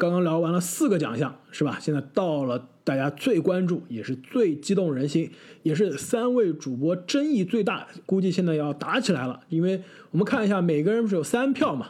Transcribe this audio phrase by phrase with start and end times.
[0.00, 1.76] 刚刚聊完了四个奖项，是吧？
[1.78, 5.30] 现在到了大家最关注，也是最激动人心，
[5.62, 9.40] 也是三位主播争议最大，估计现在要打起来了。
[9.50, 11.88] 因为我们看一下，每个人不是有三票嘛？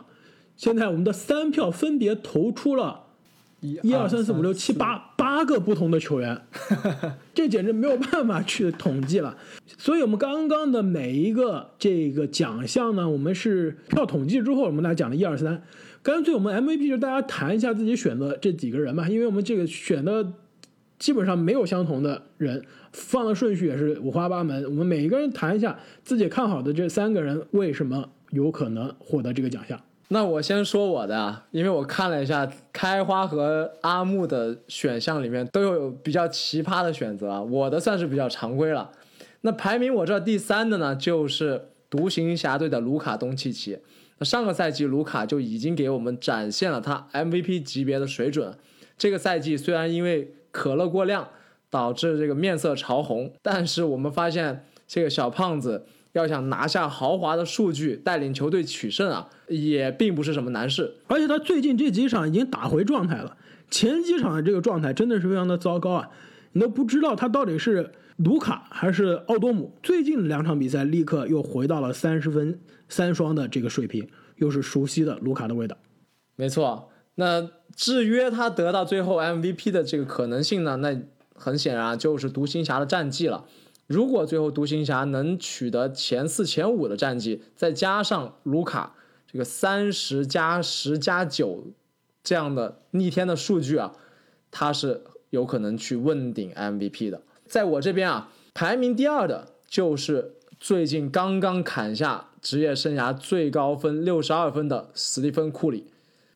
[0.56, 3.04] 现在我们的三票分别投出了
[3.60, 6.42] 一二三四五六七八八个不同的球员，
[7.32, 9.38] 这简直没有办法去统计了。
[9.79, 15.62] 所以，我们刚刚的每一个这个奖项呢，我们是票统计之后，我们来讲的一二三。
[16.02, 20.32] 干脆我们 MVP 就大家谈一下自己选的这几个人吧，因为我们这个选的
[20.98, 24.64] 基本上没有相同的人，放的顺序也是五花八门。
[24.64, 29.78] 我们每一个人谈一下自己看好的这三个人为什么有可能获得这个奖项。
[30.08, 38.91] 那我先说我的啊，因为我看了一下开花和阿木的选项里面都有比较奇葩的选择，我的算是比较常规了。
[39.42, 43.78] 那排名我这第三的呢，就是独行侠队的卢卡东契奇。
[44.20, 48.54] 上个赛季卢卡就已经给我们展现了他 MVP 级别的水准。
[48.98, 51.28] 这个赛季虽然因为可乐过量
[51.70, 60.96] 导致这个面色潮红，但是我们发现这个小胖子要想拿下豪华的数据，带领球队取胜啊，也并不是什么难事。
[61.06, 63.36] 而且他最近这几场已经打回状态了，
[63.70, 66.10] 前几场的这个状态真的是非常的糟糕啊，
[66.52, 69.74] 你都不知道他到底是卢卡还是奥多姆。
[69.82, 72.60] 最近两场比赛立刻又回到了三十分。
[72.92, 75.76] 三双的这个水平，又是熟悉的卢卡的味道。
[76.34, 80.76] 没错，那制约他得到最后 MVP 的这个可能性呢？
[80.78, 81.00] 那
[81.36, 83.46] 很显然就是独行侠的战绩了。
[83.86, 88.96] 如果最后独行侠能取得前四、前五的战绩，再加上卢卡
[89.30, 91.68] 这个三十加十加九
[92.24, 93.92] 这样的逆天的数据啊，
[94.50, 97.22] 他是有可能去问鼎 MVP 的。
[97.51, 102.29] 在我这边啊，排名第二的就是最近刚刚砍下。
[102.41, 105.84] 职业生涯最高分六十二分的史蒂芬·库里，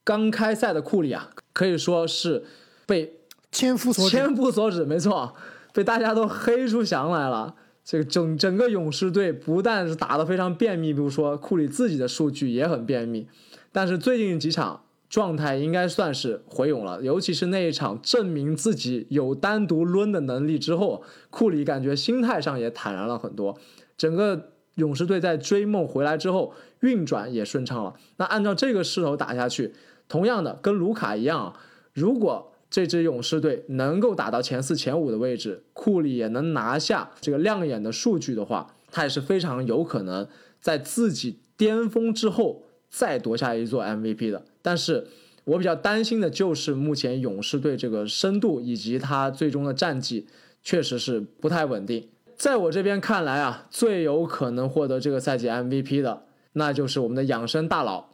[0.04, 2.44] 刚开赛的库里啊，可以说是
[2.84, 3.14] 被
[3.50, 5.34] 千夫所千夫所指，没错，
[5.72, 7.54] 被大家都黑出翔来了。
[7.82, 13.26] 这个整整个勇士队不但是打得非常便秘，比如说库里自己的数据也很便秘，
[13.72, 14.83] 但是最近几场
[15.14, 23.56] 状态应该算是回勇了，尤其是那一场证明自己有单独抡的能力之后，库里感觉心态上也坦然了很多，
[23.96, 24.50] 整个。
[24.76, 27.94] 勇士队在追梦回来之后，运转也顺畅了。
[28.16, 29.72] 那按照这个势头打下去，
[30.08, 31.54] 同样的跟卢卡一样，
[31.92, 40.26] 如果这支勇士队能够打到前四、前五的位置，库里也能拿下这个亮眼的数据的话，他也是非常有可能
[40.60, 42.63] 在自己巅峰之后
[42.96, 44.44] 再夺下一座 MVP 的。
[44.62, 45.06] 但是
[45.44, 50.26] 我比较担心的就是目前勇士队这个深度以及他最终的战绩
[50.62, 52.08] 确实是不太稳定。
[52.36, 56.24] 在我这边看来啊，最有可能获得这个赛季 MVP 的，
[56.54, 58.10] 那就是我们的养生大佬，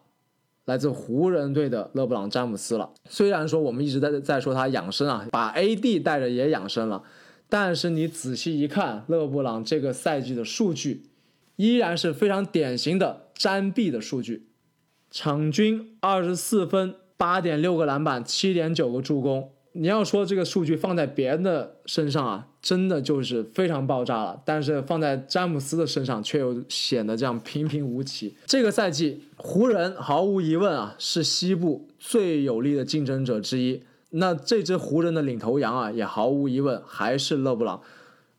[0.65, 2.91] 来自湖人队的勒布朗詹姆斯了。
[3.09, 7.03] 虽然说我们一直在在说他养生啊，把 AD 带着也养生了，
[7.49, 11.05] 但是你仔细一看，勒布朗这个赛季的数据，
[11.57, 14.50] 依然是非常典型的詹币的数据，
[15.11, 19.51] 场均二十四分，八点六个篮板，七点九个助攻。
[19.73, 24.41] 你要说这个数据放在别人的身上啊，真的就是非常爆炸了。
[24.45, 28.35] 但是放在詹姆斯的身上，却又显得这样平平无奇。
[28.47, 33.83] 这个赛季，湖人毫无疑问啊，是西部最有力的竞争者之一。
[34.11, 37.81] 那这支湖人的领头羊啊，也毫无疑问还是勒布朗。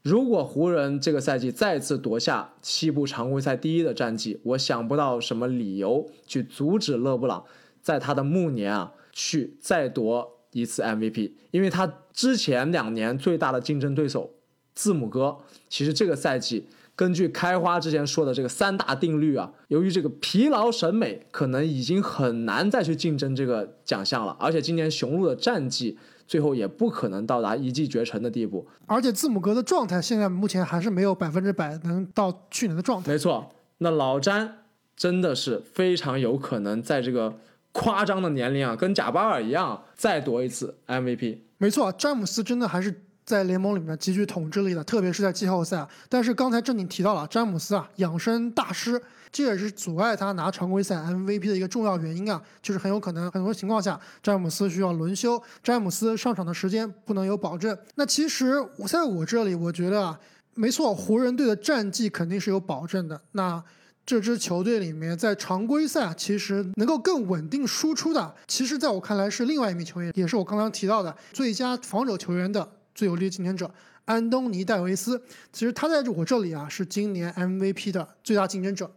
[0.03, 7.45] 如果湖人这个赛季再次夺下西部常规赛第一的战绩，我想不到什么理由去阻止勒布朗
[7.81, 10.37] 在他的暮年啊，去再夺。
[10.53, 14.31] 一次 MVP，因为他之前两年最大的竞争对手
[14.75, 15.37] 字母哥，
[15.69, 24.35] 其实这个赛季根据开花之前说的这个三大定律啊，由于这个疲劳审美，可能已经很难再去竞争这个奖项了。
[24.41, 25.97] 而且今年雄鹿的战绩
[26.31, 28.65] 最后也不可能到达一骑绝尘的地步。
[28.85, 33.11] 而且字母哥的状态现在目前还是没有百分之百能到去年的状态。
[33.11, 34.59] 没错，那老詹
[34.95, 37.33] 真的是非常有可能在这个。
[37.73, 41.37] 夸张的年龄啊，跟贾巴尔一样，再夺一次 MVP。
[41.57, 45.87] 没错，詹姆斯真的还是在联盟里面极具统治力的，特别是在季后赛。
[46.09, 49.01] 但是刚才正经提到了詹姆斯啊，养生大师，
[49.31, 57.77] 这也是阻碍他拿常规赛 MVP 的一个重要原因啊，就是很有可能很多情况下詹姆斯需要轮休，詹姆斯上场的时间不能有保证。
[57.95, 60.19] 那其实我在我这里，我觉得啊，
[60.55, 63.21] 没错，湖人队的战绩肯定是有保证的。
[63.33, 63.63] 那
[64.03, 73.71] 这支球队里面，在常规赛其实能够更稳定输出的，其实在我看来是另外一名球员，也是我刚刚提到的最佳防守球员的最有力的竞争者
[74.05, 75.21] 安东尼戴维斯。
[75.51, 78.91] 其实他在我这里啊，是今年 MVP 的最大竞争者。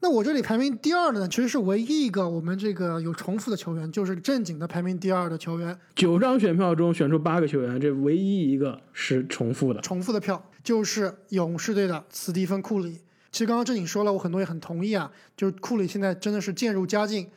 [0.00, 9.80] 那我这里排名第二的呢，其实是唯一一个我们这个有重复的球员，就是正经的排名第二的球员，九张选票中选出八个球员，这唯一一个是重复的。
[9.80, 13.00] 重复的票就是勇士队的斯蒂芬·库里。
[13.32, 17.28] 其实刚刚正经说了，我很多也很同意啊，就是库里现在真的是渐入佳境，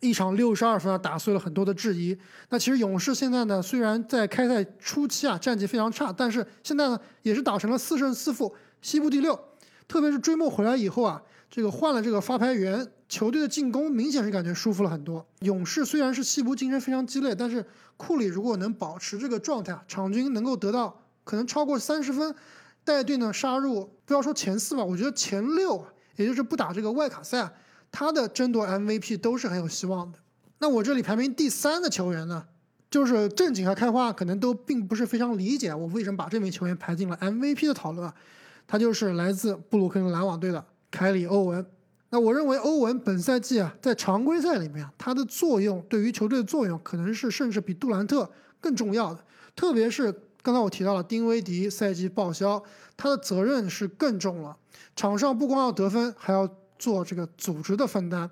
[0.00, 2.16] 一场六十二分啊，打碎了很多的质疑。
[2.50, 9.38] 那其实勇士现在呢，虽然在开赛初期啊战绩非常差，但是现在呢也是打成了四胜四负，西部第六。
[9.86, 11.20] 特别是追梦回来以后啊，
[11.50, 15.24] 这个换了这个发牌员，球队的进攻明显是感觉舒服了很多。
[15.40, 17.64] 勇士虽然是西部竞争非常激烈，但是
[17.98, 22.34] 库里如果能保持这个状态，场均能够得到可能超过三十分，
[22.82, 25.84] 带队呢杀入不要说前四吧，我觉得前六，
[26.16, 27.52] 也就是不打这个外卡赛啊，
[27.96, 30.18] 他的争夺 MVP 都是很有希望的。
[30.58, 32.44] 那我这里排名第三的球员呢，
[32.90, 38.12] 就是正经和开花可能都并不是非常理解我为什么把这名球员排进了 MVP 的讨论。
[38.66, 41.64] 他就是来自布鲁克林篮网队的凯里·欧文。
[42.10, 48.28] 那我认为欧文本赛季啊，在常规赛里面，他的作用对于球队的作用，可能是甚至比杜兰特
[48.60, 49.20] 更重要的。
[49.54, 50.12] 特别是
[50.42, 52.60] 刚才我提到了丁威迪赛季报销，
[52.96, 54.56] 他的责任是更重了。
[54.96, 56.48] 场上不光要得分，还要
[56.78, 58.30] 做这个组织的分担。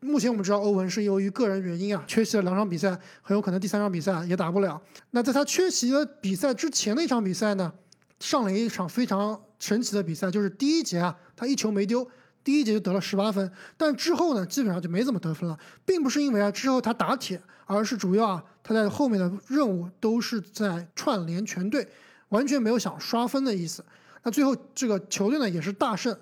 [0.00, 4.80] 目前我们知道欧文是由于个人原因啊，缺席了两场比赛，很有可能第三场比赛也打不了。
[5.10, 7.72] 那在他缺席的比赛之前的一场比赛呢，
[8.20, 9.40] 上了一场非常。
[9.60, 12.06] 神奇的比赛就是第一节啊，他一球没丢，
[12.42, 13.50] 第一节就得了十八分。
[13.78, 21.88] 但之后呢，基本上就没怎么得分了，并不是因为啊之后他打铁，而是主要啊他在后面的任务都是在串联全队，
[22.28, 23.82] 完全没有想刷分的意思。
[24.22, 26.14] 那最后这个球队呢也是大胜，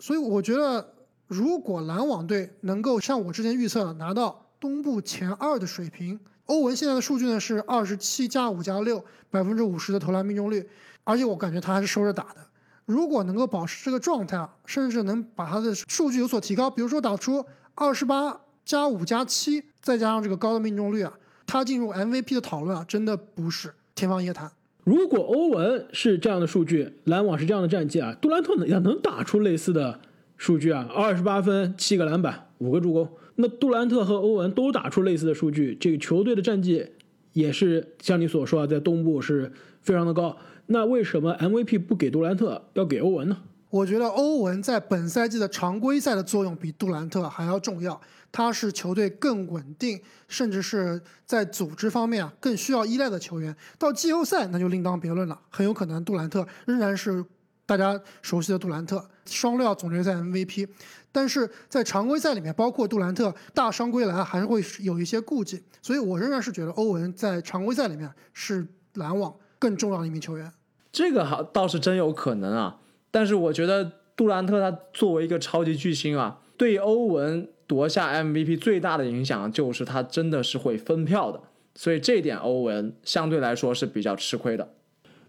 [0.00, 0.92] 所以我觉得
[1.32, 10.68] 如果篮网队能够像我之前预测的拿到东部前二的水平，欧文现在的数据呢是二十七加五加六，百分之五十的投篮命中率，
[11.04, 12.46] 而且我感觉他还是收着打的。
[12.84, 17.42] 如果能够保持这个状态啊，甚至能把他的数据有所提高，比如说打出
[17.74, 21.14] 二十八加五加七，再加上这个高的命中率啊，
[21.46, 24.52] 他进入 MVP 的讨论啊，真的不是天方夜谭。
[24.84, 29.98] 如果欧文是这样的数据，篮网是这样的战绩啊，杜兰特也能打出类似的
[30.42, 36.84] 数据啊，二十八分、七个篮板、五个助攻，那杜兰特和欧文都打出类似的数据，这个球队的战绩
[37.32, 39.52] 也是像你所说啊，在东部是
[39.82, 40.36] 非常的高。
[40.66, 43.38] 那为什么 MVP 不给杜兰特，要给欧文呢？
[43.70, 48.00] 我觉得欧文在本赛季的常规赛的作用比杜兰特还要重要，
[48.32, 53.54] 他是球队更稳定，甚至是在组织方面啊更需要依赖的球员。
[53.78, 57.24] 到季后赛那就另当别论了，很有可能杜兰特仍然是
[57.66, 60.68] 大家熟悉的杜兰特，双料总决赛 MVP。
[61.10, 65.62] 但是在常规赛里面，包括杜兰特大伤归来，还是会有一些顾忌。
[65.80, 69.34] 所以我仍然是觉得欧文在常规赛里面是篮网。
[69.58, 70.52] 更重要的一名球员，
[70.90, 72.80] 这个好倒是真有可能啊。
[73.12, 81.40] 但是我觉得杜兰特他作为一个超级巨星啊，对欧文夺下 MVP 最大的影响就是他真的是会分票的，
[81.76, 84.74] 所以这点欧文相对来说是比较吃亏的。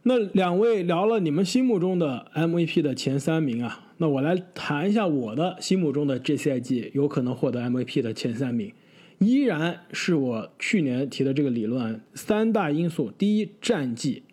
[0.06, 8.74] 那两位聊了你们心目中的 MVP 的前三名啊，那我来谈一下我的心目中的这赛季有可能获得 MVP 的前三名。
[9.20, 14.24] 依然是我去年提的这个理论，三大因素：第一，战绩；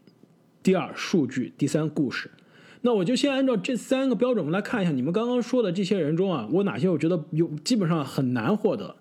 [0.64, 2.32] 第二，数据；第三，故事。
[2.81, 8.97] 那我就先按照这三个标准，我们来看一下你们刚刚说的这些人中啊，我哪些我觉得有基本上很难获得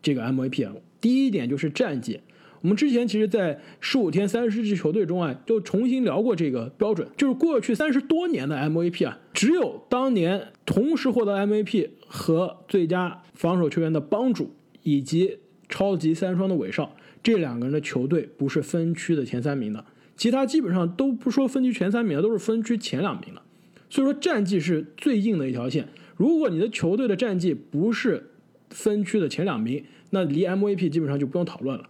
[0.00, 0.70] 这个 MVP。
[1.02, 2.20] 第一点就是战绩，
[2.64, 14.50] 我们之前其实，在十五天三十支球队中啊，就重新聊过这个标准，就是过去三十多年的 MVP 啊，只有当年同时获得 MVP 和最佳防守球员的帮主。
[14.86, 19.82] 以及超级三双的韦少，这两个人的球队不是分区的前三名的，
[20.14, 23.40] 其他基本上都不说分区前三名的，都是分区前两名的。
[23.88, 25.88] 所以说战绩是最硬的一条线。
[26.16, 28.30] 如果你的球队的战绩不是
[28.68, 31.88] 分区的前两名，那离 MVP 基本上就不用讨论了。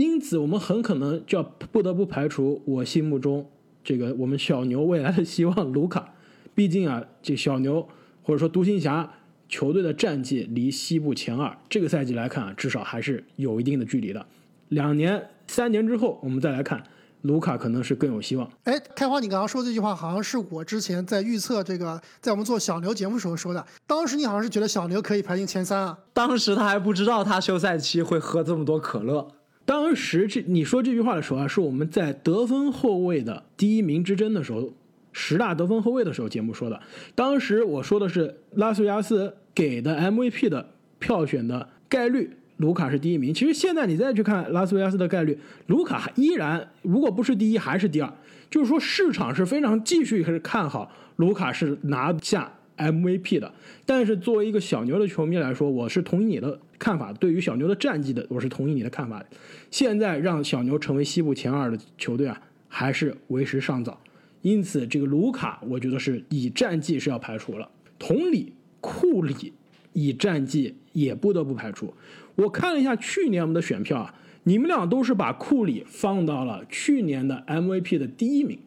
[0.00, 3.48] 因此，我们很可能就要不得不排除我心目中
[3.84, 6.14] 这个我们小牛未来的希望卢卡。
[6.54, 7.88] 毕竟啊，这小牛
[8.22, 9.12] 或者说独行侠。
[9.52, 14.24] 球队的战绩离西部前二，这个赛季来看啊，至少还是有一定的距离的。
[14.68, 16.80] 两年、三年之后，我们再来看，
[17.22, 18.48] 卢卡可能是更有希望。
[18.62, 23.66] 哎，开花，你刚刚说这句话，好像是我之前在预测这个，在我们做小牛节目时候说的。
[23.88, 25.98] 当时你好像是觉得小牛可以排进前三啊？
[26.12, 29.32] 当时他还不知道他休赛期会喝这么多可乐。
[29.70, 34.72] 当时这你说这句话的时候啊，是我们在得分后卫的第一名之争的时候。
[35.12, 36.80] 十大得分后卫的时候，节目说的，
[37.14, 43.32] 当时我说的是拉斯维加斯给的 MVP 的票选的概率，卢卡是第一名。
[43.32, 48.12] 其实现在你再去看拉斯维加斯的概率，卢卡依然如果不是第一，还是第二。
[48.50, 53.52] 就是说市场是非常继续是看好卢卡是拿下 MVP 的。
[53.86, 57.12] 但是作为一个小牛的球迷来说，我是同意你的看法。
[57.12, 59.26] 对于小牛的战绩的，我是同意你的看法的。
[59.70, 64.00] 现在让小牛成为西部前二的球队啊，还是为时尚早。
[64.42, 67.70] 因此，这个卢卡，我觉得是以战绩是要排除了。
[67.98, 69.52] 同理，库里
[69.92, 71.92] 以战绩也不得不排除。
[72.36, 78.58] 我看了一下去年我们的选票啊，你们俩都是把库里放到了去年的 MVP 的第一名。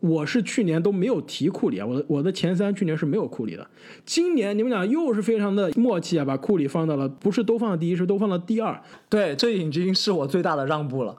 [0.00, 3.68] 我是去年都没有提库里啊，我的我的前三去年是没有库里的。
[4.04, 8.80] 今年你们俩又是非常的默契啊，把库里放到了不是都放到第一，是都放到第二。
[9.08, 11.16] 对，这已经是我最大的让步了。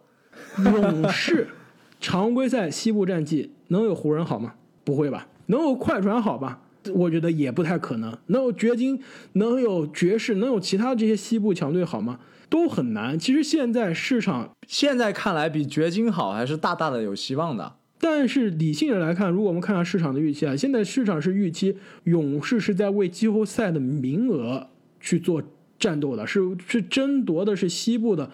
[0.58, 1.50] 勇士
[2.00, 4.54] 常规赛西部战绩能有湖人好吗？
[4.84, 5.28] 不会吧？
[5.48, 6.62] 能有快船好吧？
[6.94, 8.18] 我觉得也不太可能。
[8.28, 9.02] 能有掘金，
[9.34, 12.20] 能有爵士，能有其他这些西部强队好吗？
[12.50, 13.20] 都很难。
[13.20, 17.74] 其实现在市场现在看来比掘金好，还是大大的有希望的。
[18.02, 24.70] 但是理性的来看，如果我们看看市场的预期啊，现在市场是预期勇士是在为季后赛的名额
[25.02, 25.44] 去做
[25.78, 28.32] 战斗的，是是争夺的是西部的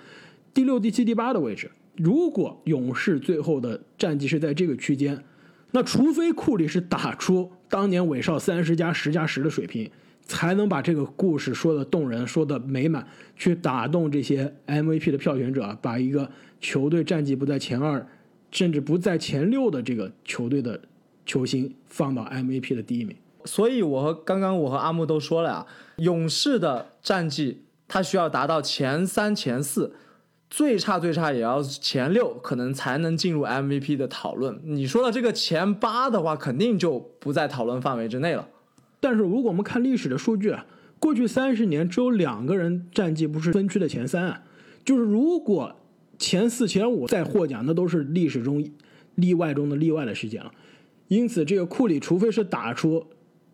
[0.54, 1.72] 第六、第七、第八的位置。
[1.98, 5.24] 如果勇士最后的战绩是在这个区间，
[5.72, 9.90] 那除非库里是打出当年韦少三十加十加十的水平，
[10.22, 16.30] 才能把这个故事说的动人、说的美满，去打动这些 MVP 的票选者，把一个
[16.60, 18.06] 球队战绩不在前二。
[18.56, 20.80] 甚至不在前六的这个球队的
[21.26, 29.94] 球星放到 MVP 的第一名，所以我和刚刚我和阿木都说了啊，勇士的战绩他需要达到前三前四，
[30.50, 34.58] 最差最差也要前六，可能才能进入 MVP 的讨论。
[34.64, 38.48] 你说的这个前八的话，肯定就不在讨论范围之内了。
[39.02, 40.66] 但是如果我们看历史的数据啊，
[40.98, 44.44] 过去三十年只有两个人战绩不是分区的前三啊，
[44.86, 45.76] 就是如果。
[46.18, 48.66] 前四、前五再获奖，那都是历史中
[49.16, 50.52] 例外中的例外的事件了。
[51.08, 53.06] 因此，这个库里除非是打出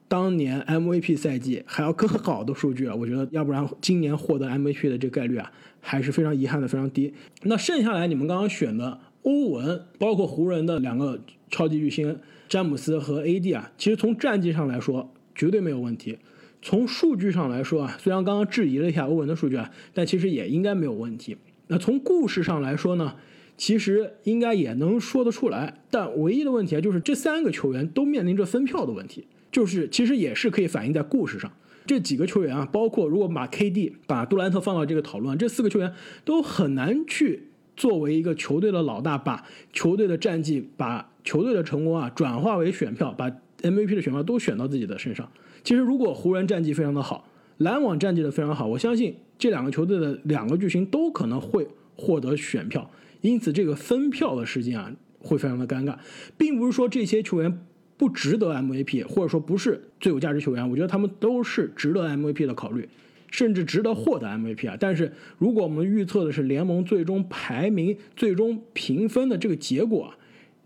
[0.07, 7.13] 当年 MVP 赛季还要更好的数据啊，我觉得要不然今年获得 MVP 的这个概率啊，还是非常遗憾的，非常低。
[7.43, 16.17] 那剩下来你们刚刚选的欧文，包括湖人的两个超级巨星詹姆斯和 AD 啊，其实从战绩上来说绝对没有问题。
[16.61, 21.37] 从数据上来说啊，虽然刚刚质疑了一下欧文的数据啊，但其实也应该没有问题。
[21.71, 23.15] 那从故事上来说呢，
[23.55, 31.49] 其实应该也能说得出来，但唯一的问题啊，就是这三个球员都面临着分票的问题，就是其实也是可以反映在故事上。
[31.85, 35.93] 这几个球员啊，包括如果把 KD、把杜兰特放到这个讨论，这四个球员
[36.25, 37.47] 都很难去
[37.77, 45.31] 作为一个球队的老大，把球队的战绩、把球队的成功啊转化为选票，把 MVP 的选票都选到自己的身上。
[45.63, 49.15] 其实如果湖人战绩非常的好，篮网战绩的非常好，我相信。
[49.41, 55.97] 这两个球队的两个巨星都可能会获得选票，因此这个分票的时间啊会非常的尴尬，
[56.37, 57.65] 并不是说这些球员
[57.97, 62.87] 不值得 MVP，或者说不是最有价值球员，我觉得他们都是值得 MVP 的考虑，
[63.31, 64.77] 甚至值得获得 MVP 啊。
[64.79, 70.17] 但是如果我们预测的是联盟最终排名、最终评分的这个结果啊，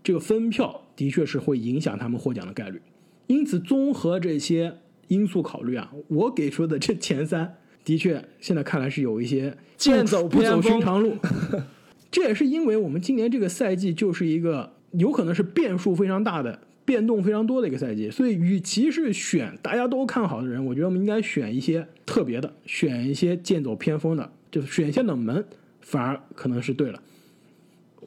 [0.04, 2.82] 这个分票的确是会影响他们获奖的概率。
[3.26, 4.74] 因此，综合这些
[5.08, 7.56] 因素考虑啊，我给出的这前三。
[7.86, 11.16] 的确，现在看来是有一些剑走不走寻常路。
[12.10, 25.44] 这也是因为我们今年这个赛季就是一个有可能是变数非常大的、变动非常多的一个赛季，所以与其是选大家都看好的人，我觉得我们应该选一些特别的，选一些剑走偏锋的，就是选一些冷门，
[25.80, 27.00] 反而可能是对了。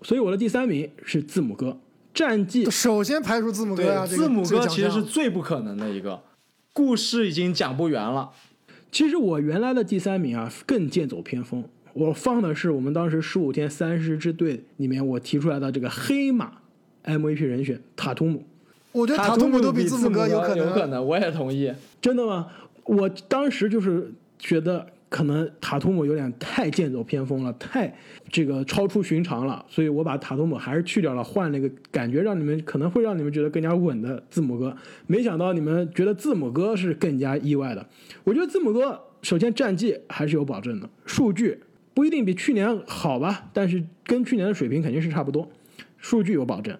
[0.01, 1.79] 所以我的第三名是字母哥，
[2.13, 6.21] 战绩首先排除字母哥呀，字母哥其实是最不可能的一个，
[6.74, 8.31] 故事已经讲不圆了。
[8.91, 16.51] 其实我原来的第三名啊更剑走偏锋，我放的是我们当时十五天三十支队里面我提出来的这个黑马
[17.03, 18.43] MVP 人选塔图姆。
[18.91, 20.67] 我觉得塔图姆都比字母哥有可能。
[20.67, 21.72] 有可能，我也同意。
[22.01, 22.48] 真的吗？
[22.86, 24.88] 我当时就是觉得。
[25.10, 27.92] 可能塔图姆有点太剑走偏锋了，太
[28.30, 34.78] 这个超出寻常了，所以我把塔图姆还是去掉了，换了一个感觉让你们可能会让你们觉得更加稳的字母哥。
[35.08, 37.84] 没想到你们觉得字母哥是更加意外的。
[38.24, 41.60] 我觉得字母哥首先战绩还是有保证的，数据
[41.96, 45.51] 不一定比去年好吧，但是跟去年的水平肯定是差不多，
[45.98, 46.78] 数据有保证。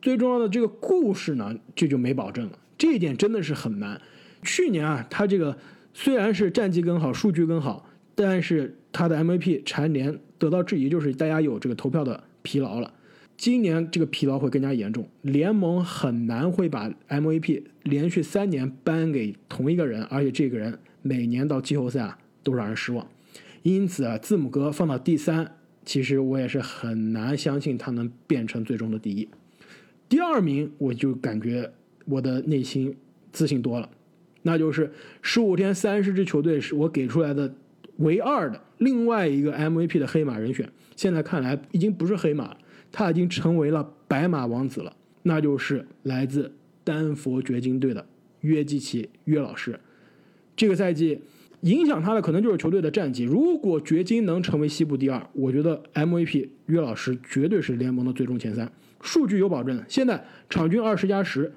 [0.00, 4.00] 最重要的这个故事呢，这就没保证了，这一点真的是很难。
[4.44, 5.58] 去年啊，他这个。
[6.02, 12.90] 虽然是战绩更好，数据更好，但是他的 MVP 蝉联得到质疑，就是大家有这个投票的疲劳了。
[13.36, 23.06] 今年这个疲劳会更加严重，联盟很难会把 MVP 连续三年颁给同一个人，而且这个人每年到季后赛啊都让人失望。
[23.62, 29.28] 因此啊，字母哥放到第三，其实我也是很难相信他能变成最终的第一。
[30.08, 31.70] 第二名，我就感觉
[32.06, 32.96] 我的内心
[33.32, 33.90] 自信多了。
[34.42, 34.90] 那就是
[35.22, 37.54] 十五天三十支球队是我给出来的
[37.96, 40.70] 唯二的另外一个 MVP 的黑马人选。
[40.96, 42.56] 现在看来已经不是黑马，
[42.92, 46.52] 他已经成为了白马王子了，那就是来自
[46.84, 48.04] 丹佛掘金队的
[48.40, 49.78] 约基奇约老师。
[50.56, 51.20] 这个赛季
[51.62, 53.24] 影响他的可能就是球队的战绩。
[53.24, 58.70] 如果掘金能成为西部第二，我觉得 MVP 约老师绝对是联盟的最终前三，
[59.00, 59.82] 数据有保证。
[59.88, 61.52] 现在场均二十加十，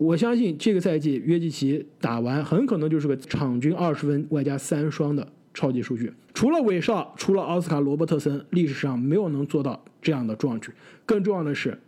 [0.00, 6.10] 我相信这个赛季约基奇打完很可能就是个场均二十分外加三双的超级数据。
[6.32, 10.72] 除了韦少，除了奥斯卡罗伯特森，历史上没有能做到这样的壮举。
[11.04, 11.78] 更重要的是，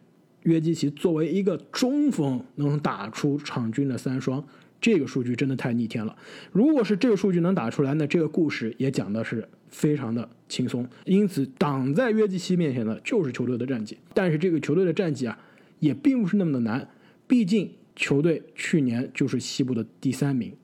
[0.42, 4.44] 约基奇作为一个中锋，能打出场均的三双。
[4.78, 6.14] 这个数据真的太逆天了。
[6.52, 10.86] 如果是这个数据能打出来，那这个故事也讲的是非常的轻松。
[11.06, 13.96] 因此，挡在约基奇面前的就是球队的战绩。
[14.12, 15.38] 但是这个球队的战绩啊，
[15.78, 16.86] 也并不是那么的难。
[17.26, 20.56] 毕竟球队去年就是西部的第三名，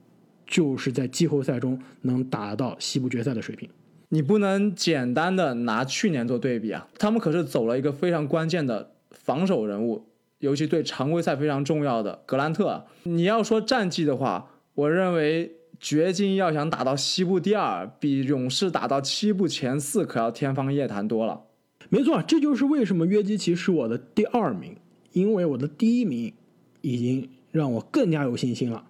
[0.47, 3.69] 就是在季后赛中能打到西部决赛的水平。
[4.11, 10.07] 你不能简单的拿去年做对比啊，他们可是走了一个非常关键的防守人物。
[10.41, 21.43] 尤其对常规赛非常重要的格兰特，你要说战绩的话，我认为掘金要想打到西部第二，比勇士打到西部前四可要天方夜谭多了。
[21.89, 24.77] 没错，这就是为什么约基奇是我的第二名，
[25.11, 26.33] 因为我的第一名
[26.81, 28.85] 已经让我更加有信心了，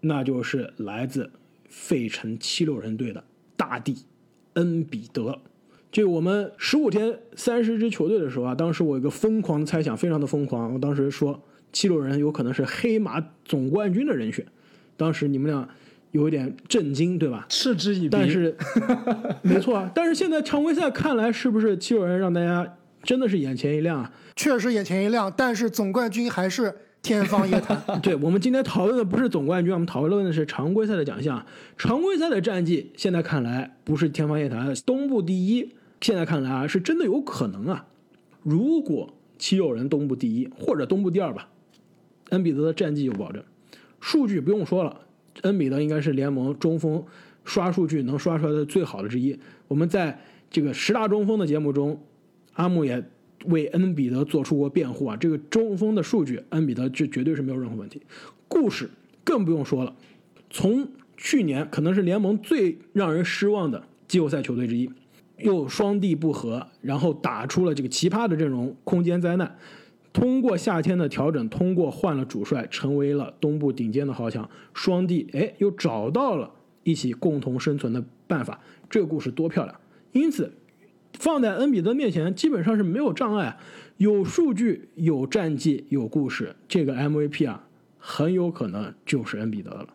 [0.00, 1.30] 那就是来自
[1.68, 3.24] 费城七六人队的
[3.56, 3.96] 大帝
[4.54, 5.38] 恩比德。
[5.90, 10.72] 就我们十五天三十支球队的时候啊，当时我有个疯狂的猜想，非常的疯狂。
[10.72, 14.46] 我当时说七六人有可能是黑马总冠军的人选，
[14.96, 15.68] 当时你们俩
[16.12, 17.44] 有一点震惊，对吧？
[17.50, 18.08] 嗤之以鼻。
[18.08, 18.56] 但是，
[19.42, 19.90] 没错啊。
[19.94, 24.12] 但是现在常规赛看来，是不是七六人让大家真的是眼前一亮啊？
[24.34, 27.82] 确实眼前一亮，但是总冠军还是天方夜谭。
[28.00, 31.44] 对我们今天讨论的不是总冠军，我们讨论的是常规赛的奖项。
[31.76, 35.74] 常规赛的战绩现在看来不是天方夜谭，东部第一。
[36.00, 37.86] 现在看来啊，是真的有可能啊。
[38.42, 41.48] 如果七六人东部第一或者东部第二吧，
[42.30, 43.42] 恩比德的战绩有保证。
[44.00, 45.02] 数据不用说了，
[45.42, 47.04] 恩比德应该是联盟中锋
[47.44, 49.38] 刷数据能刷出来的最好的之一。
[49.68, 52.00] 我们在这个十大中锋的节目中，
[52.54, 53.04] 阿木也
[53.46, 55.16] 为恩比德做出过辩护啊。
[55.16, 58.00] 这个中锋的数据，恩比德这绝对是没有任何问题。
[58.48, 58.90] 故事
[59.24, 59.94] 更不用说了，
[60.50, 64.90] 从去年可能是联盟最让人失望的季后赛球队之一。
[65.38, 69.56] 又双地不和，然后打出了这个奇葩的阵容，空间灾难。
[70.12, 74.48] 通过夏天的调整，通过换了主帅，成为了东部顶尖的豪强。
[74.72, 76.52] 双地哎，又找到了
[76.84, 78.60] 一起共同生存的办法。
[78.88, 79.74] 这个故事多漂亮！
[80.12, 80.52] 因此，
[81.18, 83.58] 放在恩比德面前，基本上是没有障碍。
[83.96, 87.64] 有数据，有战绩，有故事，这个 MVP 啊，
[87.98, 89.86] 很有可能就是恩比德了。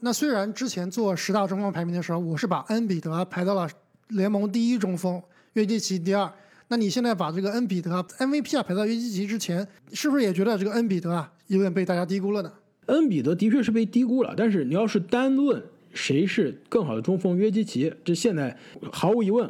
[0.00, 3.68] 那虽然之前做十大中锋排名的时候，我是把恩比德排到了。
[4.08, 6.28] 联盟第一中锋约基奇第二，
[6.66, 12.52] 那你现在把这个恩比德 MVP 啊排到约基奇之前，是不是也觉得这个恩比德啊有点被大家低估了呢？
[12.86, 15.62] 恩比德的确是被低估了，但是你要是单论
[15.94, 18.58] 谁是更好的中锋，约基奇这现在
[18.90, 19.48] 毫无疑问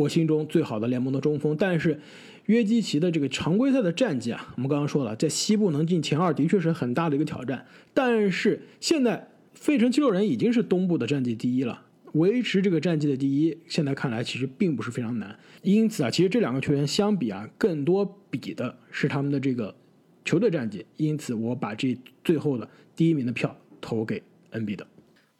[0.00, 1.56] 我心中最好的联盟的中锋。
[1.56, 2.00] 但是
[2.46, 7.66] 约基奇的这个常规赛的战绩啊，我们刚刚说了，在西部能进前二的确是很大的一个挑战。
[7.94, 11.82] 但是现在费城七六人已经是东部的战绩第一了。
[12.14, 15.38] 维持这个战绩的第一，现在看来其实并不是非常难。
[15.62, 19.72] 因此啊，其实这两个球员相比啊，更多比的是他们的这个
[20.24, 20.84] 球队战绩。
[20.96, 24.84] 因此，我把这最后的第一名的票投给恩比德。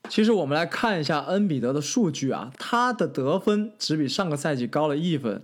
[0.09, 5.43] 其实我们来看一下恩比德的数据啊，他的得分只比上个赛季高了一分，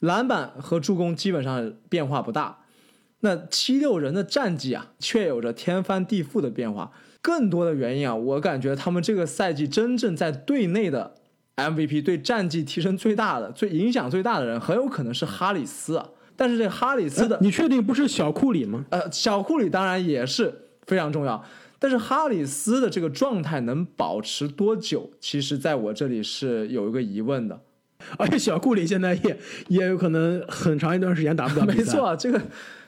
[0.00, 2.58] 篮板和助攻基本上变化不大。
[3.20, 6.90] 那七六人的战绩啊，却有着天翻地覆的变化。
[7.22, 11.14] 更多的原因啊，我感觉他们这个赛季真正在队内的
[11.56, 16.08] MVP 对战绩提升最大的、最影响最大的人，很有可能是哈里斯啊。
[16.34, 18.86] 但是这哈里斯的，你确定不是小库里吗？
[18.88, 21.44] 呃，小库里当然也是非常重要，
[21.80, 27.60] 但是哈里斯的这个状态能保持多久，其实在我这里是有一个疑问的。
[28.16, 29.38] 而且小库里现在也
[29.68, 31.78] 也有可能很长一段时间打不到比赛。
[31.78, 32.40] 没错，这个。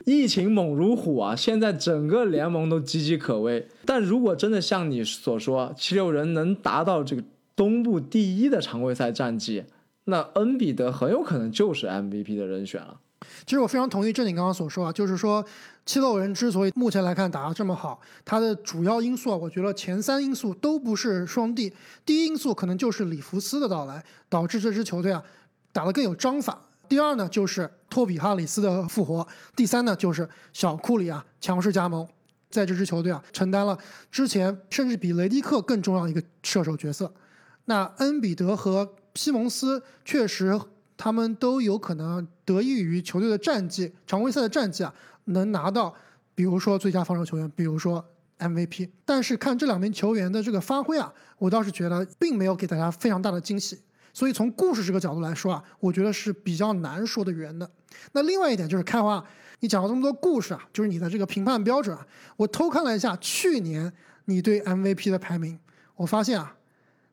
[0.05, 1.33] 疫情猛如虎啊！
[1.33, 3.69] 现在整个联盟都岌岌可危。
[3.85, 7.23] 但如果真的像你所说，七六人能达到这个
[7.55, 9.63] 东部第一的常规赛战绩，
[10.03, 12.99] 那恩比德很有可能就是 MVP 的人选了。
[13.45, 15.45] 其实我非常同意正你刚刚所说啊，就是说
[15.85, 21.73] 七六人之所以目前来看打得这么好，它的主要因素啊，我觉得前三因素都不是双帝。
[22.05, 25.21] 第一因素可能就是里弗斯的到来，导致这支球队啊
[25.71, 26.61] 打得更有章法。
[26.87, 32.07] 第二呢，就是托比哈里斯的复活；第三呢，就是小库里啊强势加盟。
[32.49, 33.75] 在这支球队啊承担了
[34.11, 37.11] 之前甚至比雷迪克更重要的一个射手角色。
[37.65, 40.59] 那恩比德和西蒙斯确实，
[40.95, 44.93] 他们都有可能得益于球队的战绩，常规赛的战绩啊，
[45.25, 45.93] 能拿到
[46.35, 48.03] 比如说最佳防守球员，比如说
[48.39, 48.89] MVP。
[49.05, 53.79] 但是看这两名球员的这个发挥啊，我倒是觉得并没有给大家非常大的惊喜。
[54.13, 57.69] 所以从故事这个角度来说啊，我觉得是比较难说的圆的。
[58.11, 59.23] 那另外一点就是开花，
[59.61, 62.05] 你讲了这么多故事啊，就是你的这个评判标准啊，
[62.37, 63.91] 我偷看了一下去年
[64.25, 65.59] 你对 MVP 的排名，
[65.95, 66.55] 我发现啊，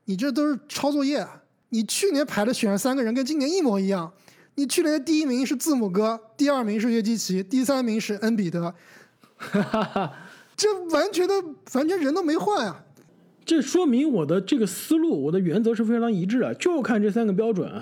[0.04, 1.42] 你这都是抄作业啊。
[1.72, 4.12] 你去年排的选了三个人跟今年一模一样，
[4.60, 8.74] 你去年的第一名是字母哥，第二名是约基奇，第三名是恩比德，
[10.54, 11.34] 这完全的
[11.72, 12.84] 完全人都没换啊。
[13.42, 17.72] 这说明我的这个思路，我的原则是非常一致的，就看这三个标准。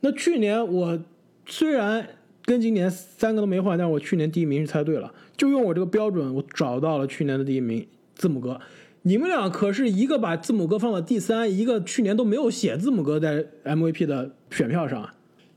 [0.00, 0.98] 那去年我
[1.44, 2.08] 虽然
[2.46, 8.58] 跟今年三个都没换，但是我去年第一名是猜对了，就用我这个标准，我找到了去年的第一名字母哥。
[9.02, 15.10] 你们俩可是一个把字母哥放到第三，一个去年都没有写字母哥在 MVP 的选票上，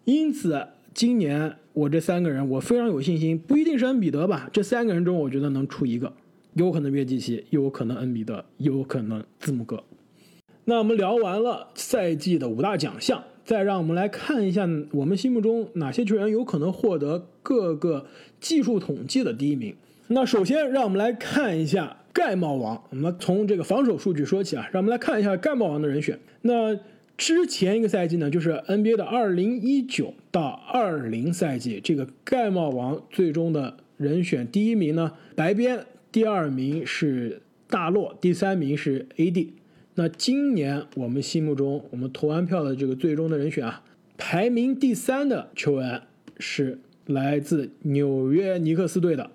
[0.06, 6.14] 因此今年我这三个人我非常有信心，不一定是恩比德吧，这三个人中我觉得能出一个。
[6.54, 9.84] 有可能约基奇，有可能恩比德，有可能字母哥。
[10.64, 18.06] 那我们聊完了赛季的五大奖项，再让我们来看一下我们心目中哪些球员有可能获得各个
[18.40, 19.76] 技术统计的第一名。
[20.08, 26.18] 那首先让我们来看一下盖帽王，我们从这个防守数据说起啊，让我们来看一下盖帽王的人选。
[26.44, 26.74] 那
[27.18, 35.86] 之前一个赛季呢，就是 NBA 的二零一九到二零赛季，这个盖帽王最终的人选第一名呢，白边。
[36.12, 39.50] 第二名是大洛，第三名是 AD。
[39.96, 43.84] 那今年我们心目中，我们投完票的这个最终的人选啊，
[44.18, 46.04] 排名第三的球员
[46.40, 49.32] 是来自纽约尼克斯队的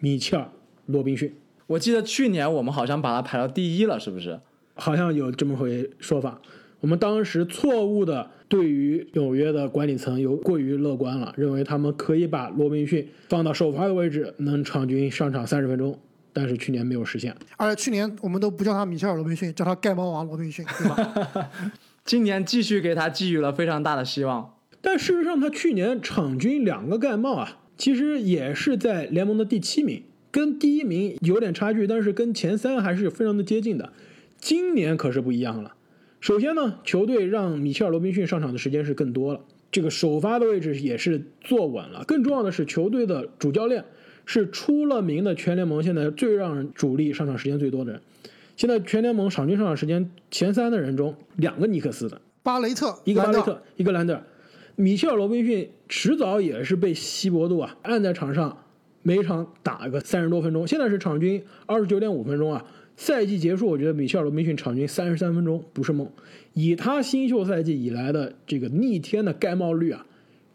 [0.00, 0.42] 米切尔·
[0.86, 1.32] 罗宾逊。
[1.68, 4.40] 我记得去年我们好像把他排到第一了，是不是？
[4.74, 6.40] 好像有这么回说法。
[6.80, 15.98] 我们当时错误的对于纽约的管理层有过于乐观了，认为他们可以把罗宾逊放到首发的位置，能场均上场三十分钟。
[16.32, 21.50] 但是去年没有实现，而且去年我们都不叫他米切尔罗宾逊，叫他盖帽王罗宾逊，对吧？
[22.04, 24.54] 今年继续给他寄予了非常大的希望。
[24.82, 33.94] 但事实上，他去年场均两个盖帽啊，其实也是在联盟的第七名，跟第一名有点差距，但是跟前三还是非常的接近的。
[34.36, 35.72] 今年可是不一样了。
[36.20, 42.04] 首先呢，球队让米切尔罗宾逊上场的时间是更多了，这个首发的位置也是坐稳了。
[42.04, 43.84] 更重要的是，球队的主教练。
[44.28, 48.02] 是出了名的全联盟现在最让主力上场时间最多的人。
[48.56, 54.24] 现在全联盟场均上场时间前三的人中，两个尼克斯的，巴雷特，一个巴雷特，一个兰德尔。
[54.74, 58.64] 米切尔罗宾逊迟早也是被希伯杜啊按在场上，
[59.02, 60.66] 每场打个三十多分钟。
[60.66, 62.64] 现在是场均二十九点五分钟啊。
[62.96, 66.10] 赛季结束，我觉得米切尔罗宾逊场均三十三分钟不是梦。
[66.54, 70.06] 以他新秀赛季以来的这个逆天的盖帽率啊。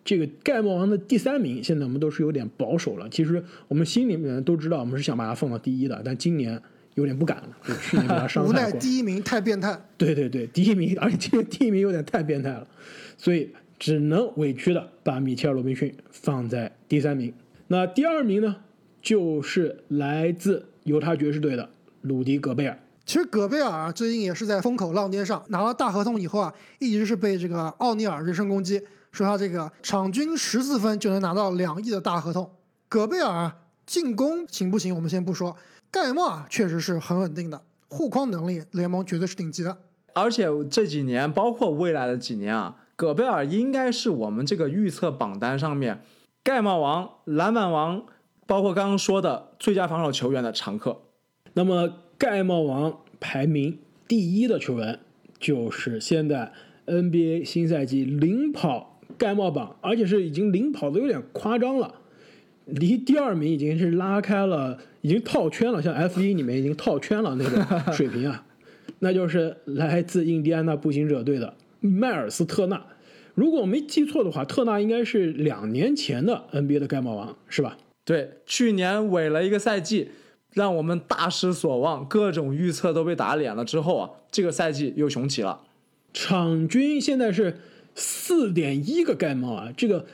[0.04, 3.08] 这个盖帽王的第三名，现在我们都是有点保守了。
[3.12, 6.60] 其实我们心里面都知道，我们是想把他放到第一的，但今年
[6.96, 7.76] 有点不敢了。
[7.84, 9.80] 去年把它伤无奈第一名太变态。
[10.00, 12.68] 对对对，第一名，而且今年第一名有点太变态了，
[13.16, 17.32] 所以只能委屈的把米切尔罗宾逊放在第三名。
[17.68, 18.56] 那第二名呢，
[19.04, 21.70] 就是来自犹他爵士队的
[22.02, 22.78] 鲁迪戈贝尔。
[23.06, 28.82] 其实戈贝尔啊，最近也是在风口浪尖上，拿了大合同以后啊，一直是被这个奥尼尔人身攻击。
[29.12, 32.50] 说他这个场均十四分就能拿到两亿的大合同，
[32.88, 33.52] 戈贝尔
[33.86, 34.96] 进攻行不行？
[34.96, 35.58] 我们先不说，
[35.92, 39.78] 盖帽啊确实是很稳定的，护框能力联盟绝对是顶级的。
[40.14, 46.02] 而且这几年，包括未来的几年啊，戈贝尔应该是我们这个预测榜单上面
[46.42, 48.06] 盖帽王、篮板王，
[48.48, 51.02] 包括刚刚说的最佳防守球员的常客。
[51.54, 55.00] 那么盖帽王排名第一的球员
[55.40, 56.52] 就是现在
[56.86, 58.90] NBA 新赛季领跑。
[59.18, 61.94] 盖帽榜，而且是已经领跑的有点夸张了，
[62.66, 68.44] 离第二名已经是拉开了，已经套圈了，像 F 一里面已经套圈了那个水平啊，
[68.98, 72.84] 那就是来自印第安纳步行者队的迈尔斯特纳。
[73.36, 77.78] 如果我没记错的话，特纳应该是两年前的 NBA 的盖帽王，是吧？
[78.04, 80.10] 对，去年萎了一个赛季，
[80.54, 83.66] 让我们大失所望，各种预测都被打脸了。
[83.66, 85.62] 之后啊，这个赛季又雄起了，
[86.14, 87.60] 场均现在是。
[87.94, 89.70] 四点一个盖帽啊！
[89.76, 90.06] 这个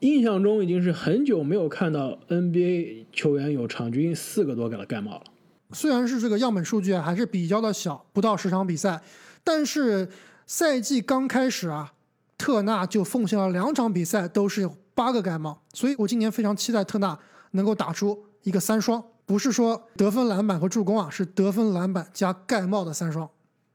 [0.00, 5.24] 印象中已经是很久没有看到 NBA 球员有场均四个多个的盖帽了。
[5.72, 9.02] 虽然是这个样本数据啊，还是比较的小，不到十场比赛，
[9.44, 10.08] 但是
[10.46, 11.92] 赛季刚开始啊，
[12.38, 17.18] 特纳就奉献了两场比赛都是有八个盖帽，所以我今年非常期待特纳
[17.50, 19.04] 能够打出一个三双。
[19.28, 23.28] 不是说得分、篮板和助攻啊，是得分、篮板加盖帽的三双。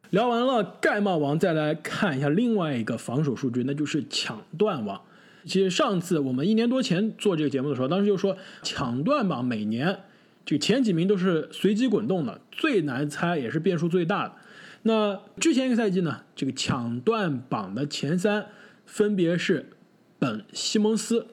[0.09, 4.99] 聊完了盖帽王，再来看一下另外一个防守数据，那就是抢断王。
[5.45, 9.99] 其实上次我们一年多前做这个节目的时候，当时就说抢断榜每年
[10.43, 14.33] 这个前几名都是随机滚动的，最难猜也是变数最大的。
[14.81, 18.47] 那之前一个赛季呢，这个抢断榜的前三
[18.87, 19.69] 分别是
[20.17, 21.27] 本·西蒙斯、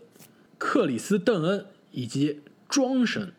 [0.58, 3.32] 克里斯·邓恩以及庄神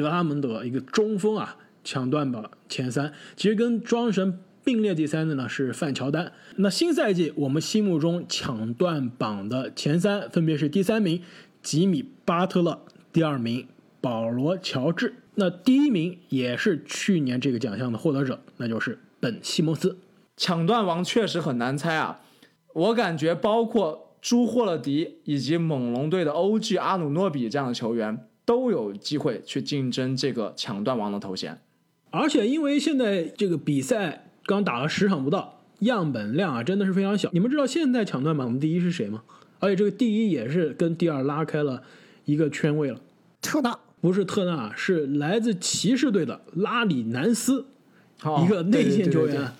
[0.00, 4.40] 德拉蒙德，一个中锋啊，抢断榜前三，其实跟庄神。
[4.62, 6.32] 并列第三的呢是范乔丹。
[6.56, 11.22] 那新赛季我们心目中抢断榜的前三分别是第三名
[11.62, 12.78] 吉米巴特勒，
[13.10, 13.66] 第二名
[14.02, 19.96] 保罗乔治，那第一名也是去年这个奖项的获得者，那就是本西蒙斯。
[20.36, 22.20] 抢断王确实很难猜啊，
[22.74, 31.58] 我感觉包括朱霍勒迪以及猛龙队的欧 g 阿努诺比这样的球员都有机会去竞争这个抢断王的头衔。
[32.10, 34.26] 而且因为现在这个比赛。
[34.46, 37.30] 刚打了十场不到，样本量啊真的是非常小。
[37.32, 39.22] 你们知道现在抢断榜的第一是谁吗？
[39.60, 41.84] 而且这个第一也是跟第二拉开了
[42.24, 43.00] 一个圈位了。
[43.40, 47.66] 特纳不是特纳，是来自骑士队的拉里南斯，
[48.44, 49.52] 一个内线球员。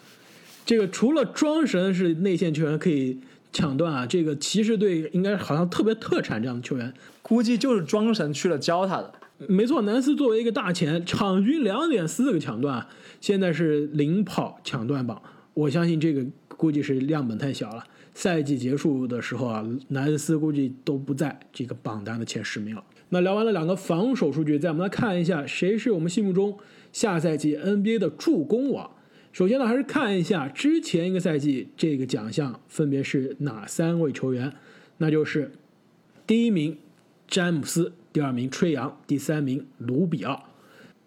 [0.67, 3.21] 这个除了庄神是内线球员可以
[3.53, 9.13] 抢断啊，这个骑士队应该好像特别特产这样的球员，估计就是庄神去了教他的。
[9.49, 12.87] 没错，南斯作为一个大前，场均两点四个抢断，
[13.21, 15.23] 现在是领跑抢断榜。
[15.55, 17.85] 我相信这个估计是量本太小了。
[18.13, 22.85] 赛季结束的时候啊，南斯估计都不在这个榜单的前十名了。
[23.09, 26.59] 那聊完了两个防守数据，再我们来看一下谁是我们心目中
[26.93, 28.91] 下赛季 NBA 的助攻王。
[29.33, 34.53] 首先呢，还是看一下之前一个赛季这个奖项分别是哪三位球员，
[34.99, 35.53] 那就是
[36.27, 36.77] 第一名
[37.27, 37.93] 詹姆斯。
[38.13, 40.49] 第二名吹杨，第三名卢比奥。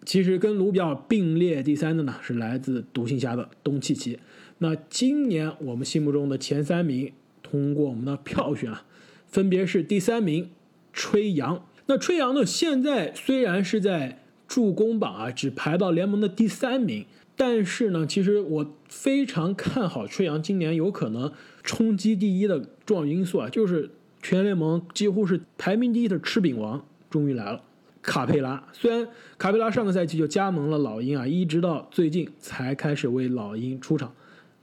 [0.06, 4.18] 其实跟卢比奥并列第三的呢，是来自独行侠的东契奇。
[4.56, 8.86] 那今年我们心目中的前三名，通过我们的票选啊，
[9.26, 10.48] 分别是第三名
[10.94, 11.66] 吹杨。
[11.84, 17.04] 那吹杨呢，现在虽然是在助攻榜啊，只排到联盟的第三名，
[17.36, 23.90] 但是呢，其实我非常看好吹阳今年有可能冲击第一的重要因素啊，就是
[24.22, 26.84] 全联盟几乎是排名第一的吃饼王。
[27.10, 27.62] 终于来了，
[28.02, 28.66] 卡佩拉。
[28.72, 34.12] 虽然卡佩拉上个赛季就加盟了老鹰啊，一直到最近才开始为老鹰出场。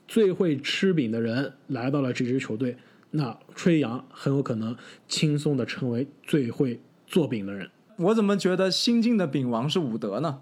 [0.07, 2.75] 最会吃饼的人来到了这支球队，
[3.11, 4.75] 那吹杨很有可能
[5.07, 7.69] 轻松的成为最会做饼的人。
[7.97, 10.41] 我怎么觉得新晋的饼王是伍德呢？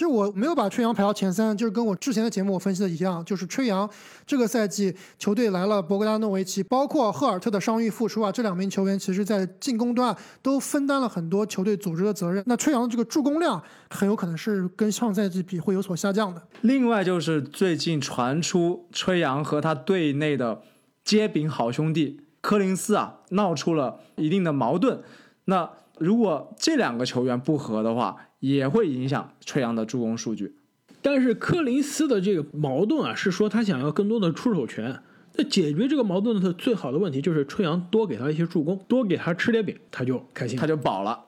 [0.00, 3.86] 其实我没有把吹杨排到前三，就是跟我之前的节目我分析的一样，就是吹杨
[4.26, 12.42] 这个赛季球队来了博格达诺维奇，包括赫尔特的伤愈复出啊，这两名球员其实在进攻端都分担了很多球队组织的责任。
[12.46, 16.42] 那吹杨的这个助攻量很有可能是跟上赛季比会有所下降的。
[16.62, 20.62] 另外就是最近传出吹杨和他队内的
[21.04, 25.02] 接饼好兄弟柯林斯啊闹出了一定的矛盾，
[25.44, 28.16] 那如果这两个球员不和的话。
[28.40, 30.54] 也会影响吹杨的助攻数据，
[31.00, 35.00] 但是柯林斯的这个矛盾啊，是说他想要更多的出手权。
[35.36, 41.26] 那解决这个矛盾的最好的问题就是吹杨多给他一些助攻，多给他吃点饼，他就开心，他就饱了。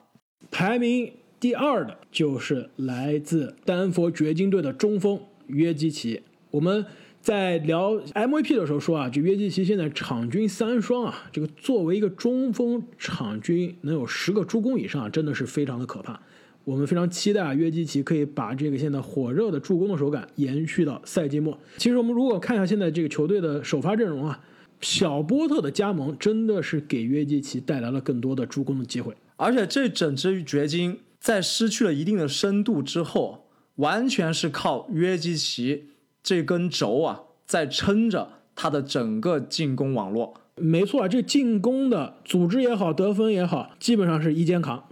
[0.51, 6.21] 排名第二的就是来自丹佛掘金队的中锋约基奇。
[6.51, 6.85] 我们
[7.21, 16.19] 在聊 MVP 的时候说啊，这约基奇现在场均三双啊，这个作为一个中锋，场均能有十个助攻以上，真的是非常的可怕。
[16.63, 21.57] 我们非常期待啊，约基奇可以把这个现在火热的助攻的手感延续到赛季末。
[21.77, 24.39] 其实我们如果看一下现在这个球队的首发阵容啊，
[24.79, 29.13] 小波特的加盟真的是给约基奇带来了更多的助攻的机会。
[29.35, 35.89] 而且这整支掘金在失去了一定的深度之后，完全是靠约基奇
[36.21, 40.33] 这根轴啊在撑着他的整个进攻网络。
[40.55, 44.85] 没错，这进攻的组织也好，得分也好，基本上是一肩扛。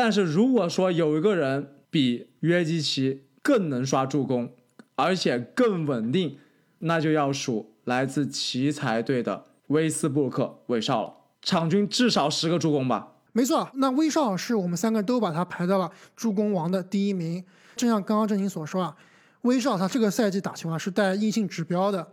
[0.00, 4.52] 但是如果说有一个人比约基奇更能刷助攻，
[4.94, 6.38] 而且更稳定，
[6.78, 13.14] 那就要数来自奇才队的威斯布鲁克威少了，场均至少十个助攻吧。
[13.32, 17.44] 没错，那威少是我们三个都把他排到了助攻王的第一名。
[17.74, 18.96] 正像刚刚郑宁所说啊，
[19.42, 22.06] 威少他这个赛季打球啊是带硬性指标的。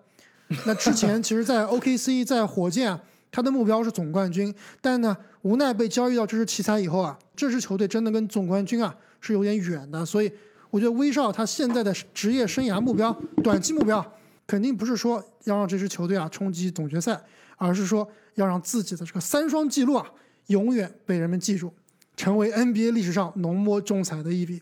[0.66, 3.00] 那之前其实，在 OKC 在火箭。
[3.36, 10.06] 他的目标是总冠军，但呢，无奈被交易到这支奇才以后啊，这支球队真的跟总冠军啊是有点远的。
[10.06, 10.32] 所以，
[10.70, 13.12] 我觉得威少他现在的职业生涯目标、
[13.44, 14.02] 短期目标，
[14.48, 17.22] 肯定不是说要让这支球队啊冲击总决赛，
[17.58, 20.10] 而是说要让自己的这个三双记录啊
[20.48, 21.74] 永远被人们记住，
[22.16, 24.62] 成为 NBA 历史上浓墨重彩的一笔。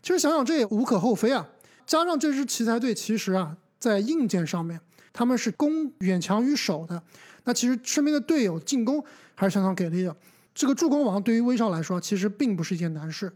[0.00, 1.48] 其实想想这也无可厚非啊。
[1.84, 4.80] 加上这支奇才队其实啊，在硬件上面
[5.12, 7.02] 他们是攻远强于守的，
[7.44, 9.04] 那其实身边的队友进攻
[9.34, 10.14] 还是相当给力的。
[10.54, 13.32] 这个助攻王对于威少来说，其实并不是一件难事。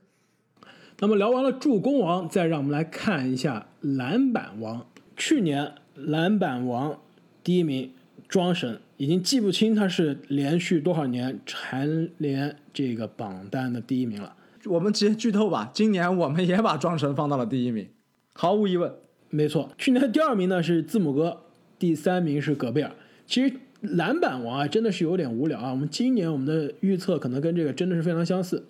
[1.01, 4.87] 那么聊完了助攻王，再让我们来看一下篮板王。
[5.17, 7.01] 去年篮板王
[7.43, 7.93] 第一名
[8.29, 14.35] 庄神，已经记不清他是连续多少年蝉联这个榜单的第一名了。
[14.65, 17.89] 我们直接剧透吧，今年我们也把庄神放到了第一名，
[18.33, 18.93] 毫无疑问。
[19.31, 21.45] 没错，去年的第二名呢是字母哥，
[21.79, 22.91] 第三名是戈贝尔。
[23.27, 25.71] 其实篮板王啊，真的是有点无聊啊。
[25.71, 28.65] 我们今年我们的预测可能跟这个真的是非常相似。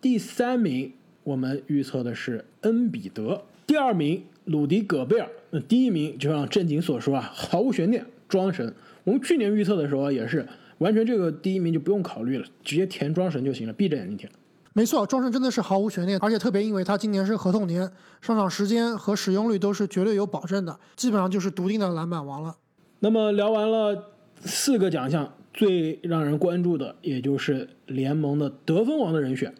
[0.00, 0.92] 第三名
[1.24, 8.72] 我们预测的是恩比德，第二名鲁迪戈贝尔，那第一名就像正经所说啊，毫无悬念，庄神。
[9.04, 10.46] 我们去年预测的时候也是
[10.78, 14.30] 完全这个第一名就不用考虑了，直接填庄神就行了，闭着眼睛填。
[14.74, 22.56] 没错，庄神真的是毫无悬念，而且特别因为他今年是合同年，上场时间和使用率都是绝对有保证的，基本上就是笃定的篮板王了。
[23.00, 24.11] 那么聊完了
[24.44, 29.54] 四个奖项，最让人关注的也就是联盟的得分王的人选。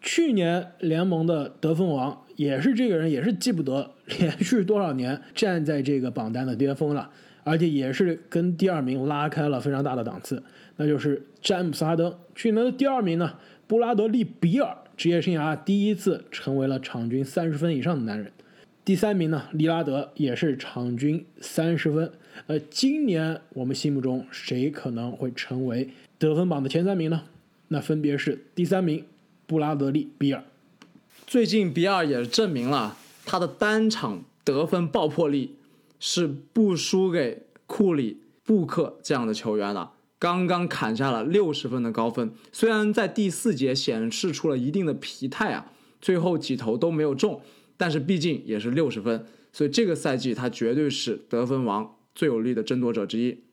[0.00, 7.10] 去年联盟的得分王也是这个人，也是记不得连续多少年站在这个榜单的巅峰了，
[7.42, 10.42] 而且也是跟第二名拉开了非常大的档次，
[10.76, 12.14] 那就是詹姆斯哈登。
[12.34, 13.34] 去年的第二名呢，
[13.66, 18.30] 布拉德利比尔，职业生涯第一次成为了场均三十分以上的男人。
[18.88, 22.10] 第三名呢，利拉德也是场均三十分。
[22.46, 27.24] 呃，今年我们心目中谁可能会成为得分榜的前三名呢？
[27.68, 29.04] 那分别是第三名
[29.46, 30.42] 布拉德利比尔。
[31.26, 32.96] 最近比尔也证明了
[33.26, 35.56] 他的单场得分爆破力
[36.00, 39.90] 是不输给库里、布克这样的球员的。
[40.18, 45.70] 刚刚砍下了六十分的高分，虽然在第四节显示出了一定的疲态啊，
[46.00, 47.42] 最后几投都没有中，
[47.78, 53.44] 但是毕竟也是六十分，所以这个赛季他绝对是得分王最有力的争夺者之一。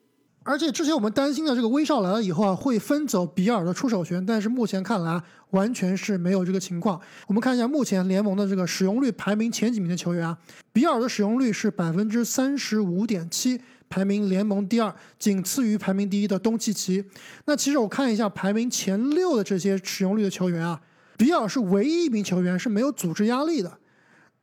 [0.44, 7.02] 而且之前我们担心的这个威少来了以后啊，会分走比尔的出手权，但是目前看来完全是没有这个情况。
[7.28, 10.38] 我们看一下目前联盟的这个使用率排名前几名的球员啊，
[10.72, 13.60] 比尔的使用率是百分之三十五点七，
[13.90, 17.04] 排名联盟第二，仅次于排名第一的东契奇。
[17.46, 20.80] 那其实我看一下排名前六的这些使用率的球员啊，
[21.18, 23.80] 比尔是唯一一名球员是没有组织压力的，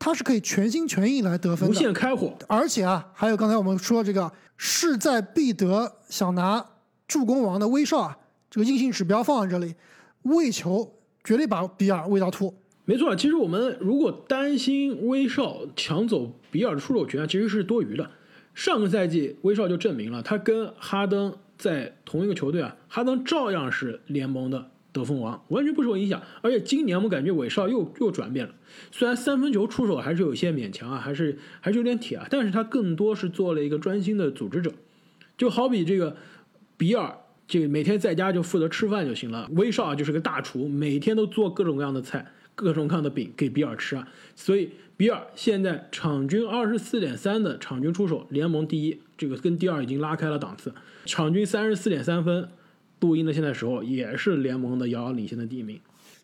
[0.04, 1.72] 他是可以全心全意来得分无。
[1.72, 6.66] 限开火，而且啊，还有刚才我们说这个势在必得想拿
[7.06, 8.18] 助攻王的威少啊，
[8.50, 9.76] 这个硬性指标放在这里，
[10.22, 12.52] 喂球绝对把比尔喂到吐。
[12.84, 13.14] 没错。
[13.14, 18.10] 其实我们如果担心威少抢走比尔的出手权啊，其实是多余的。
[18.54, 26.22] 上个赛季威少就证明了，他跟哈登在同一个球队啊，哈登照样是联盟的得分王，完全不受影响。
[26.42, 28.54] 而且今年我感觉韦少又又转变了，
[28.90, 34.72] 虽然三分球出手还是有些勉强啊，还是还是有点铁啊，但是他更多是做了一个专心的组织者。
[35.38, 36.16] 就好比这个
[36.76, 37.16] 比尔，
[37.48, 39.48] 这个每天在家就负责吃饭就行了。
[39.52, 44.06] 威少啊就是个大厨，每天都做各种各样的菜、各种各样的饼给比尔吃啊。
[44.36, 50.72] 所以比尔现在场均二十四点三的场均出手，联盟第一，这个跟第二已经拉开了档次。
[51.06, 52.48] 场均三十四点三分，
[53.02, 55.78] 录音的现在时候也是联盟的遥遥领先的第一名。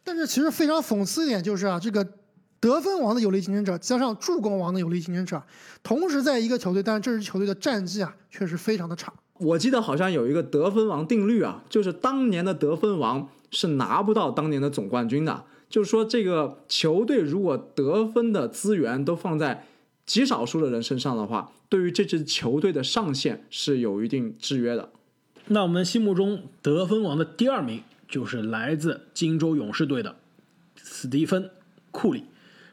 [0.05, 2.07] 但是其实非常讽刺一点就是啊，这个
[2.61, 5.43] 得分王的有力竞争者加上助攻王的有力竞争者，
[5.83, 9.13] 同时在一个球队，但是这支球队的战绩啊确实非常的差。
[9.35, 15.45] 我记得好像有一个得分王定律啊，就是当年的得分王是拿不到当年的总冠军的。
[15.69, 19.67] 就是说，这个球队如果得分的资源都放在
[20.07, 24.91] 极少数的人身上的话，对于这支球队的上限是有一定制约的。
[25.51, 30.17] 那我们心目中得分王的第二名就是来自金州勇士队的
[30.77, 31.45] 斯蒂芬·
[31.91, 32.25] 库里，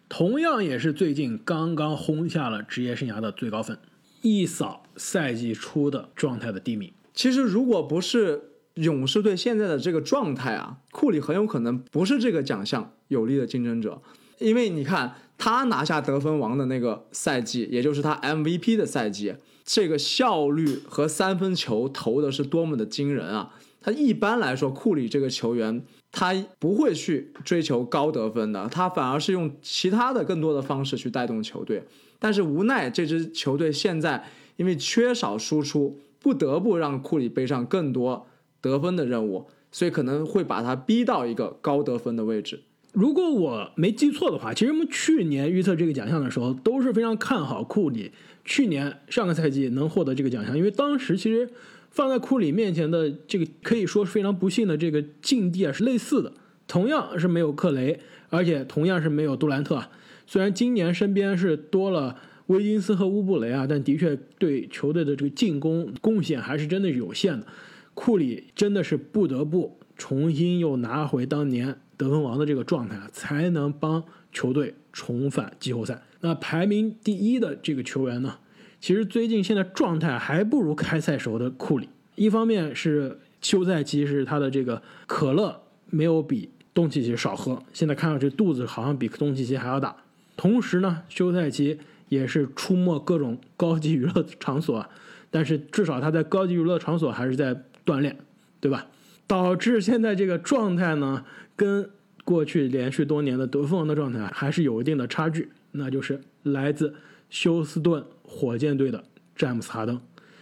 [0.10, 3.78] 同样也是最近刚刚轰下了职业生涯的最高分，
[4.22, 6.92] 一扫赛季初的状态的低迷。
[7.14, 14.02] 其实，如果不是勇士队现在的这个状态啊，库里很有可能不是这个奖项有力的竞争者，
[14.40, 19.36] 因为你看他拿下得分王的那个赛季，也就是他 MVP 的赛季，
[19.66, 23.56] 这个效率和三分球投的是多么的惊人啊！
[23.82, 31.84] 他一般来说，库里这个球员他不会去追求高得分的，他反而是用其他的更多的方式去带动球队。
[32.20, 34.24] 但是无奈这支球队现在
[34.56, 38.28] 因为缺少输出，不得不让库里背上更多
[38.62, 42.62] 得分的任务，所以可能会把他逼到一个高得分的位置。
[42.94, 48.13] 如果我没记错的话，其实我们去年预测这个奖项的时候都是非常看好库里，
[48.46, 51.50] 去年上个赛季能获得这个奖项，因为当时其实
[51.89, 56.31] 放在库里面前的这个可以说是非常不幸的这个境地啊是类似的，
[56.67, 59.83] 同样是没有克雷，而且同样是没有杜兰特，
[60.27, 62.15] 虽然今年身边是多了
[62.48, 67.48] 威金斯和乌布雷啊，但的确对球队的这个进攻贡献还是真的有限的。
[67.96, 76.02] 库里真的是不得不重新又拿回当年得分王的这个状态，才能帮球队重返季后赛。
[76.21, 78.37] 那排名第一的这个球员呢，
[78.79, 81.89] 其实最近现在状态还不如开赛时候的库里。
[82.15, 89.96] 一方面是休赛期是他的这个可乐没有比东契奇少喝，现在看上去肚子好像比东契奇还要大。
[90.35, 91.79] 同时呢，休赛期
[92.10, 94.85] 也是出没各种高级娱乐场所，
[95.29, 98.17] 但是至少他在高级娱乐场所还是在锻炼，
[98.60, 98.87] 对吧？
[99.28, 101.90] 导致现在这个状态呢，跟
[102.23, 106.94] 过去连续多年的得分王的状态还是有一定的差距，那就是来自
[107.30, 109.04] 休斯顿火箭队的
[109.36, 110.00] 詹姆斯哈登。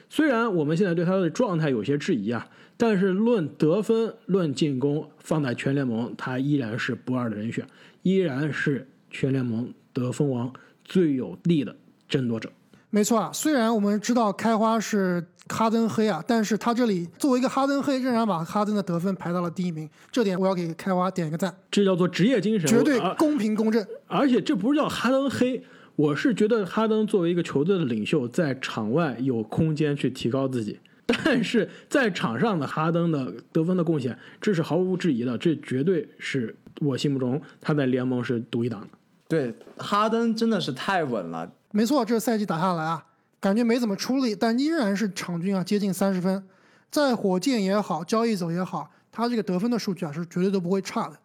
[0.10, 7.66] 虽然我们现在对他的状态有些质疑啊，但是论得分、论进攻，放在全联盟，他依然是不二的人选，
[8.04, 10.54] 依然是全联盟得分王
[10.84, 11.76] 最有力的
[12.08, 12.52] 争夺者。
[12.94, 23.84] 没错啊，虽然我们知道开花是哈登黑啊，但是他这里作为一个哈登黑，仍然把哈登的得分排到了第一名，这点我要给开花点一个赞，这叫做职业精神，绝对公平公正。
[24.06, 25.64] 而且这不是叫哈登黑，
[25.96, 38.88] 我是觉得哈登作为一个球队的领袖，在场外有空间去提高自己，但是在场上的哈登的得分的贡献，这是毫无质疑的，这绝对是我心目中他在联盟是独一档的。
[39.28, 41.52] 对，哈登真的是太稳了。
[41.76, 43.04] 没错，这赛季打下来啊，
[43.40, 46.48] 感觉没怎么出力，但依然是场均啊接近三十分，
[46.92, 51.18] 在火箭也好，交易走也好，他这个得分的数据啊是绝对都不会差的。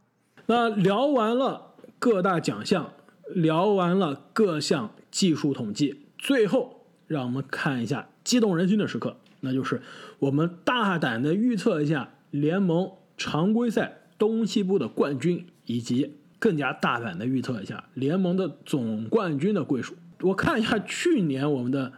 [0.47, 2.91] 那聊完了各大奖项，
[3.35, 9.83] 聊完了各项技术统计，最后让我们看一下激动人心的时刻，那就是
[10.19, 19.95] 我们大胆的预测一下联盟常规赛东西部的冠军，以及更加大胆的预测一下联盟的总冠军的归属。
[20.23, 21.93] 我看一下去年我们的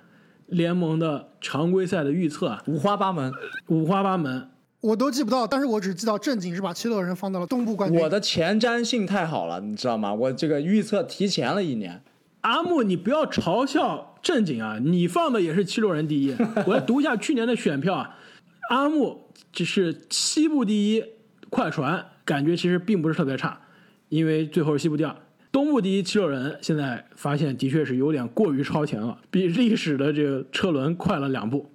[0.46, 3.32] 联盟的常规赛的预测啊，五花八门，
[3.68, 4.50] 五花八门。
[4.80, 8.00] 我都记不到，但是我只记到正经是把七六人放到了东部冠军。
[8.00, 10.14] 我的前瞻性太好了，你知道吗？
[10.14, 12.02] 我这个预测提前了一年。
[12.40, 14.78] 阿木，你不要嘲笑正经啊！
[14.82, 16.34] 你放的也是七六人第一。
[16.66, 18.16] 我来读一下去年的选票啊，
[18.70, 21.04] 阿木只是西部第一，
[21.50, 23.60] 快船感觉其实并不是特别差，
[24.08, 25.14] 因为最后是西部第二。
[25.52, 31.70] 东部第一七六人现在发现的确是有点过于超前了，比历史的这个车轮快了两步。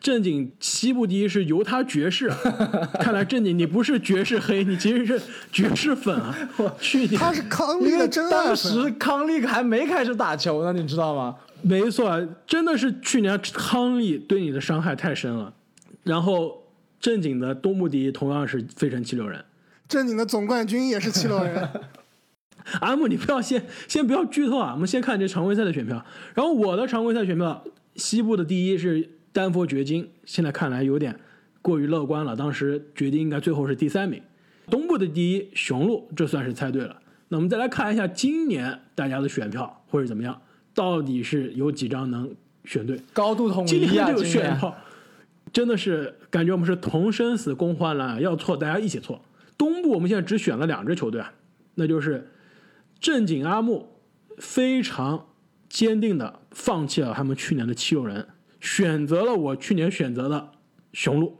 [0.00, 2.36] 正经西部第一是犹他爵士啊，
[2.98, 5.20] 看来正经你不是爵士黑，你其实是
[5.52, 6.36] 爵士粉啊。
[6.80, 11.36] 去年他是康利的真爱当时康利还没开始打球呢，你知道吗？
[11.60, 15.54] 没错，真的是去年康利对你的伤害太深了。
[16.02, 16.64] 然后
[16.98, 19.44] 正经的东部第一同样是费城七六人。
[19.86, 21.68] 正经的总冠军也是七六人。
[22.80, 26.04] 阿木，你不要先先不要剧透啊，我们先看这常规赛的选票。
[26.34, 27.64] 然后我的常规赛选票，
[27.96, 31.18] 西部的第一是丹佛掘金，现在看来有点
[31.60, 32.36] 过于乐观了。
[32.36, 34.22] 当时掘金应该最后是第三名。
[34.70, 36.96] 东部的第一雄鹿，这算是猜对了。
[37.28, 40.40] 那我们再来看一下今年大家的选票会是怎么样，
[40.74, 42.30] 到底是有几张能
[42.64, 43.00] 选对？
[43.12, 44.76] 高度统一啊，今年这个选票
[45.52, 49.20] 真的是感觉我们是同生死共患难啊，要错大家一起错。
[49.58, 51.32] 东部我们现在只选了两支球队啊，
[51.74, 52.30] 那就是
[53.02, 53.88] 正经阿木
[54.38, 55.26] 非常
[55.68, 58.28] 坚定的放弃了他们去年的七六人，
[58.60, 60.52] 选择了我去年选择的
[60.92, 61.36] 雄鹿。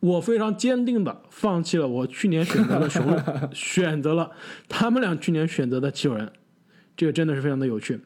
[0.00, 3.14] 我非常坚定的放弃了我去年选择的雄鹿，
[3.52, 4.30] 选择了
[4.70, 6.32] 他们俩去年选择的七六人，
[6.96, 8.00] 这个真的是非常的有趣。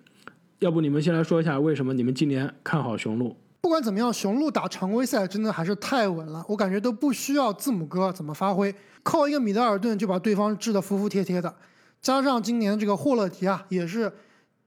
[0.58, 3.36] 要不你们先来说一下为什么你们今年看好雄鹿？
[3.60, 8.74] 不管怎么样，雄鹿打常规赛真的还是太稳了，我感觉都不需要字母哥怎么发挥，
[9.04, 11.54] 靠一个米德尔顿就把对方治得服服帖帖的。
[12.02, 14.12] 加上今年这个霍勒迪啊，也是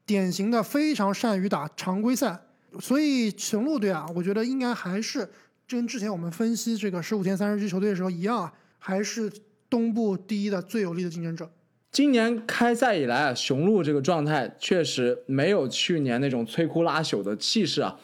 [0.05, 2.39] 典型的非常善于打常规赛，
[2.79, 5.27] 所以雄鹿队啊，我觉得应该还是
[5.67, 9.31] 跟之前我们分析这个十五天三十支球队的时候一样啊，还是
[9.69, 11.49] 东部第一的最有力的竞争者。
[11.91, 17.99] 今年开赛以来啊，雄鹿这个状态确实没有去年那种摧枯拉朽的气势啊。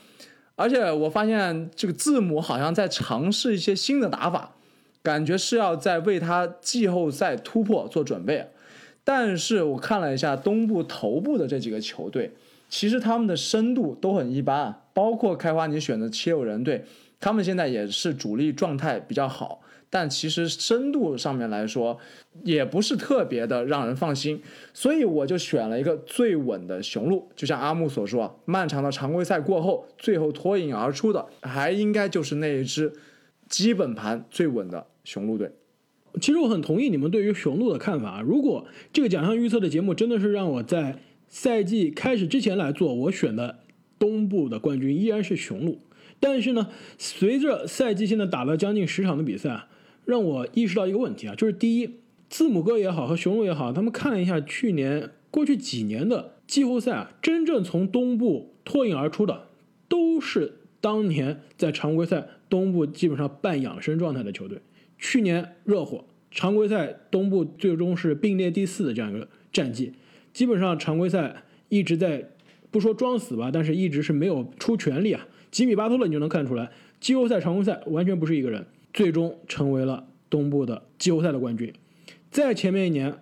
[0.56, 4.56] 而且我发现这个字母好像在尝试一些新的打法，
[5.02, 8.52] 感觉是要在为他季后赛突破做准备。
[9.12, 12.32] 但是我看了一下东部头部的这几个球队，
[12.70, 16.86] 其实他们的深度都很一般啊，包括开花你选的七六人队，
[17.20, 21.98] 他们现在也是主力状态比较好，但其实深度上面来说
[22.44, 24.44] 也不是特别的让人放心，
[24.76, 27.28] 所以我就选了一个最稳的雄鹿。
[27.36, 32.94] 就像阿木所说啊，漫长的常规赛过后，最后脱颖而出的还应该就是那一支
[33.48, 35.52] 基本盘最稳的雄鹿队。
[36.20, 38.22] 其实我很同意你们对于雄鹿的看法。
[38.22, 43.60] 如果这个奖项预测的节目真的是让我在赛季开始之前来做，我选的
[43.98, 45.80] 东部的冠军依然是雄鹿。
[46.20, 49.68] 但是呢，随着赛季现在打了将近十场的比赛啊，
[50.06, 51.92] 让我意识到一个问题啊，就是第一，
[52.30, 59.46] 字母哥也好和雄鹿也好，他们看了一下去年过去几年的季后赛啊，真正从东部脱颖而出的，
[59.88, 64.60] 都是当年在常规赛东部基本上半养生状态的球队。
[65.00, 69.94] 去年热火常规赛东部最终是并列第四的这样一个战绩，
[70.32, 72.30] 基本上常规赛一直在
[72.70, 75.26] 不说装死吧，但是一直是没有出全力啊。
[75.50, 76.70] 吉米巴特勒你就能看出来，
[77.00, 81.74] 季后赛、常规赛完全不是一个人，最终成为了东部的季后赛的冠军。
[82.30, 83.16] 在前面一年，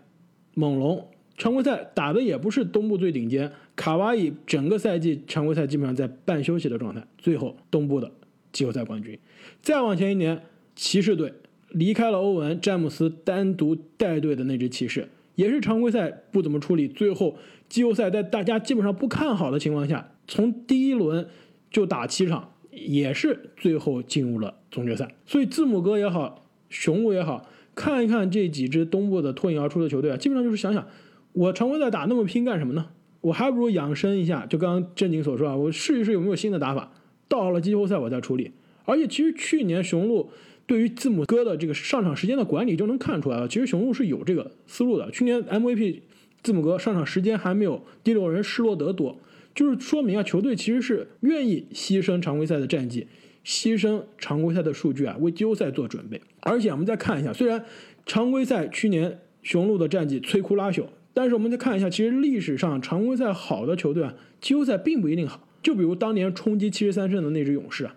[0.53, 1.07] 猛龙
[1.37, 8.11] 常规赛打的也不是东部最顶尖，卡哇伊整个赛季常规赛基本上在半休息的状态，最后东部的
[8.51, 9.17] 季后赛冠军。
[9.61, 10.41] 再往前一年，
[10.75, 11.31] 骑士队
[11.69, 17.37] 离开了欧文、詹姆斯单独带队的那支骑士，也是常规赛不怎么处理，最后
[17.69, 21.27] 季后赛在大家基本上不看好的情况下，从第一轮。
[21.69, 25.13] 就打七场，也是最后进入了总决赛。
[25.25, 27.45] 所以字母哥也好，雄鹿也好，
[27.75, 30.87] 看一看这几支东部的脱颖而出的球队啊，基本上就是想想，
[31.33, 32.87] 我常规赛打那么拼干什么呢？
[33.19, 34.45] 我还不如养生一下。
[34.45, 36.93] 就刚刚正经所说啊，我试一试有没有新的打法，
[37.27, 38.53] 到了季后赛我再处理。
[38.85, 40.31] 而且其实去年雄鹿
[40.67, 45.09] 对于字母哥的这个上场时间的管理就能看出来了，其实雄鹿是有这个思路的。
[45.09, 46.01] 去年 MVP
[46.43, 49.17] 字母哥上场时间还没有第六人施罗德多。
[49.55, 53.07] 就是说明啊，球队其实是愿意牺牲常规赛的战绩，
[53.43, 56.21] 牺牲常规赛的数据啊，为季后赛做准备。
[56.41, 57.65] 而且我们再看一下，虽然
[58.05, 65.47] 常规赛去年雄鹿的战绩摧枯拉朽，但是我们再看一下，其实历史上常规赛好的球队啊，季后赛并不一定好。
[65.63, 67.95] 就比如当年冲击七十三胜的那支勇士啊，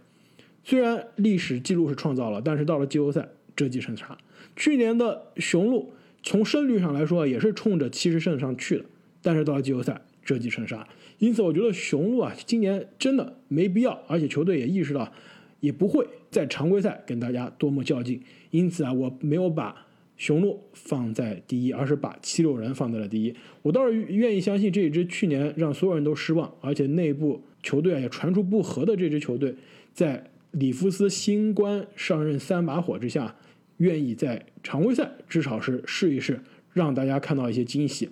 [0.62, 4.16] 虽然历史记录是创造了，但是到了季后赛折戟沉沙。
[4.56, 5.92] 去年的雄鹿
[6.22, 8.84] 从胜率上来说也是冲着七十胜上去的，
[9.22, 10.86] 但是到了季后赛折戟沉沙。
[11.18, 15.12] 因此，我觉得雄鹿啊，今年真的没必要，而且球队也意识到，
[15.60, 18.22] 也不会在常规赛跟大家多么较劲。
[18.50, 19.86] 因此啊，我没有把
[20.16, 23.34] 雄鹿放在第一，而是把七六人放在了第一。
[23.62, 29.54] 我倒是愿意相信这一支去年让所有人都失望，而且内部球队啊也传出不和的这支球队，
[29.92, 33.36] 在里弗斯新官上任三把火之下，
[33.76, 36.40] 愿意在常规赛至少是试一试，
[36.72, 38.08] 让大家看到一些惊喜。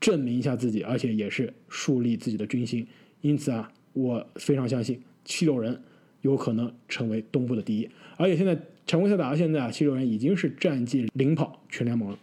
[0.00, 2.84] 证明一下自己，而且也是树立自己的军心。
[3.20, 5.80] 因此啊，我非常相信七六人
[6.22, 7.88] 有可能成为东部的第一。
[8.16, 12.18] 而且现在常规赛打到现在啊，七六人已经是战绩领跑全联盟了。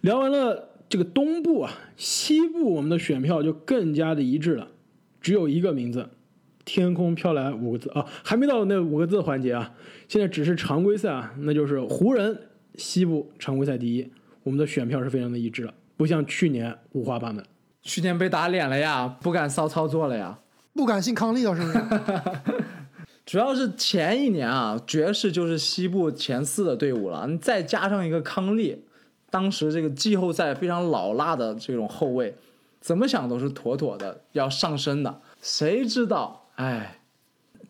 [0.00, 4.70] 聊完了这个东部啊，西部我们的选票就更加的一致了，
[5.20, 6.08] 只有一个名字：
[6.64, 9.72] 天空飘来五个字啊，还没到那五个字的环节啊。
[10.08, 12.38] 现在只是常规赛啊，那就是湖人
[12.76, 14.10] 西部常规赛第一。
[14.42, 15.74] 我们的选票是非常的一致的。
[15.96, 17.44] 不像去年五花八门，
[17.82, 20.38] 去年被打脸了呀，不敢骚操作了呀，
[20.74, 21.78] 不敢信康利了是不是？
[23.24, 28.84] 主要是前一年啊，爵士就是西部前四的队伍了，你再加上一个康利，
[29.30, 32.34] 当时这个季后赛非常老辣的这种后卫，
[32.80, 35.20] 怎么想都是妥妥的要上升的。
[35.40, 36.41] 谁知道？
[36.62, 37.00] 哎，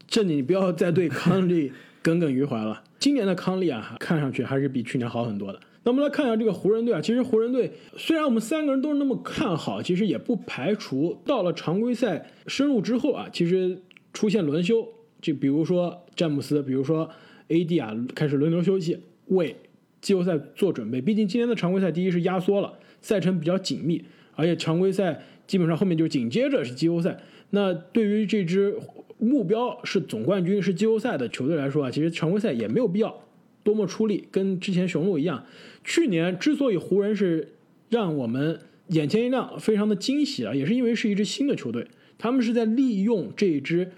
[0.06, 1.72] 这你不要再对康利
[2.02, 2.84] 耿耿于怀了。
[3.00, 5.58] 今年的康利啊，看上去还是比去年好很多的。
[5.84, 13.80] 那我们来看一下这个湖人队啊，其实湖人队虽然我们三个人都是那么看好，其实也不排除到了常规赛深入之后啊，其实
[14.12, 14.86] 出现轮休，
[15.22, 17.08] 就比如说詹姆斯，比如说
[17.48, 19.56] AD 啊，开始轮流休息，为
[20.02, 21.00] 季后赛做准备。
[21.00, 27.18] 毕竟今年的常规赛第一是压缩了，赛程比较紧密，而且常规赛基本上后面就紧接着是季后赛。
[27.54, 28.78] 那对于这支
[29.18, 33.22] 目标是总冠军、是季后赛的球队来说啊，其实常规赛也没有必要
[33.62, 35.44] 多么出力，跟之前雄鹿一样。
[35.84, 37.52] 去年之所以湖人是
[37.88, 41.86] 让我们眼前一亮，非常的惊喜啊，也是因为是一支新的球队，
[42.18, 43.92] 他们是在利用这一支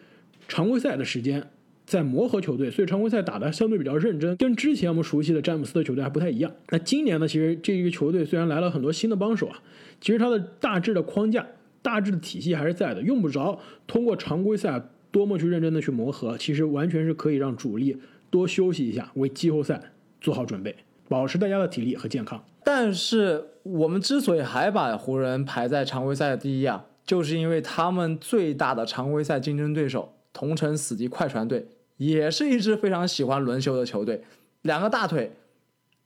[0.48, 1.50] 常规赛的时间
[1.86, 6.52] 在磨合球队，所以常规赛打的相对比较认真，跟之前我们熟悉的詹姆斯的球队还不太一样。
[6.70, 9.62] 那今年呢，其实这一个球队虽然来了很多新的帮手啊，
[10.00, 11.46] 其实它的大致的框架、
[11.84, 20.74] 大致的体系还是在的，用不着通过常规赛多么去认真的去磨合，其实完全是可以让主力多休息一下，为季后赛做好准备。
[21.06, 22.42] 保持大家的体力和健康。
[22.64, 31.68] 但是我们之所以还把湖人排在常规赛的第一啊，就是因为他们最大的常规赛竞争对手同城死敌快船队，
[31.98, 34.24] 也是一支非常喜欢轮休的球队。
[34.62, 35.32] 两个大腿，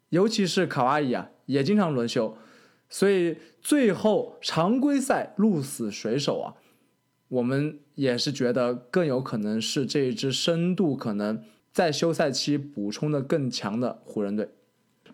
[0.08, 2.36] 尤其是卡哇伊啊，也经常轮休，
[2.88, 6.54] 所以最后常规赛鹿死谁手啊？
[7.28, 14.48] 我们也是觉得更有可能是这一支深度可能在休赛期补充的更强的湖人队。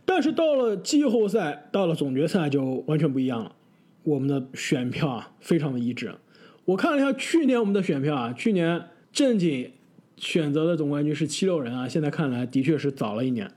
[0.04, 3.56] 但是到了季后赛，到了总决赛就完全不一样了。
[4.04, 6.14] 我们的选票啊非常的一致。
[6.66, 9.72] 我看了一下去年我们的选票啊，去年正经
[10.16, 13.50] 选择的总冠军是七六人啊，现在看来的确是早了一年，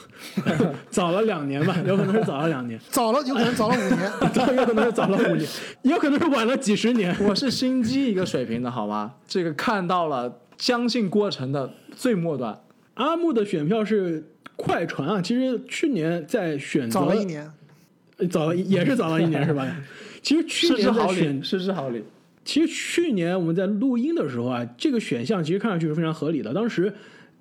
[0.90, 4.12] 早了两年吧， 有可能是早了两年，早了有可能早了五年。
[4.32, 5.48] 早有可能是早了五年，
[5.82, 7.14] 也有可能是晚了几十年。
[7.20, 9.14] 我是心机一个水平的好吗？
[9.26, 12.58] 这个看到了相信过程的最末端。
[12.94, 17.52] 阿木的选票是快船啊，其实去年在选择早了一，年，
[18.18, 19.66] 呃早了也是早了一年是吧？
[20.22, 22.04] 其实去年在选厘，失之毫厘。
[22.44, 26.52] 其实去年我们在录音的时候啊，这个选项其实看上去是非常合理的。
[26.52, 26.92] 当时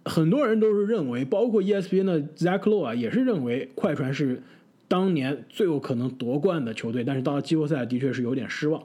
[0.06, 4.41] 很多人都是认为，包括 ESPN 的 Zach Lowe 啊，也是认为快船是
[4.88, 7.04] 当年最有可能夺冠的球队。
[7.04, 8.84] 但是到了季后赛，的确是有点失望。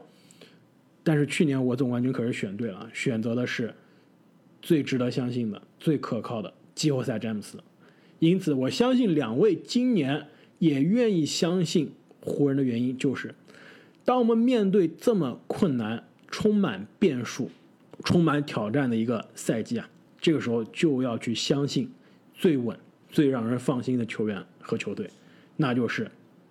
[1.03, 3.73] 但是去年我总冠军可是选对了，选择的是
[4.61, 7.59] 最值得相信的、最可靠的季后赛詹姆斯。
[8.19, 10.27] 因此，我相信两位今年
[10.59, 13.35] 也愿意相信湖人的原因就是。
[14.05, 17.51] 当我们面对这么困难、充满变数、
[18.05, 19.89] 充满挑战的一个赛季啊，
[20.27, 21.89] 这个时候就要去相信
[22.35, 22.77] 最稳、
[23.09, 25.09] 最让人放心的球员和球队，
[25.57, 26.11] 那就是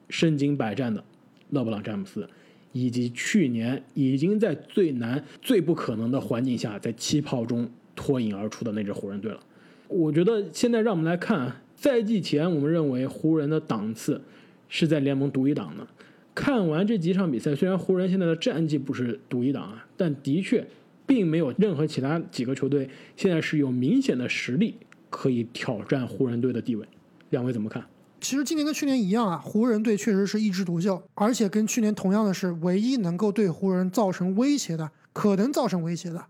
[0.10, 1.04] 身经百战的
[1.50, 2.26] 勒布朗·詹姆斯，
[2.72, 9.42] 以及去年已经在最难、最不可能的环境下，在气泡中脱颖而出的那支湖人队了。
[9.90, 14.22] 我觉得现在让我们来看，赛季前我们认为湖人的档次
[14.70, 15.86] 是在联盟独一档的。
[16.34, 20.66] 看完这几场比赛，虽然湖人现在的战绩不是独一档啊，但的确
[21.06, 24.78] 并没有任何其他几个球队现在是有明显的实力
[25.10, 26.88] 可以挑战湖人队的地位。
[27.30, 27.84] 两位怎么看？
[28.22, 36.26] 其实今年跟去年一样啊，湖人队确实是一枝独秀，而且跟去年同样的是，唯一能够对湖人造成威胁的，可能造成威胁的，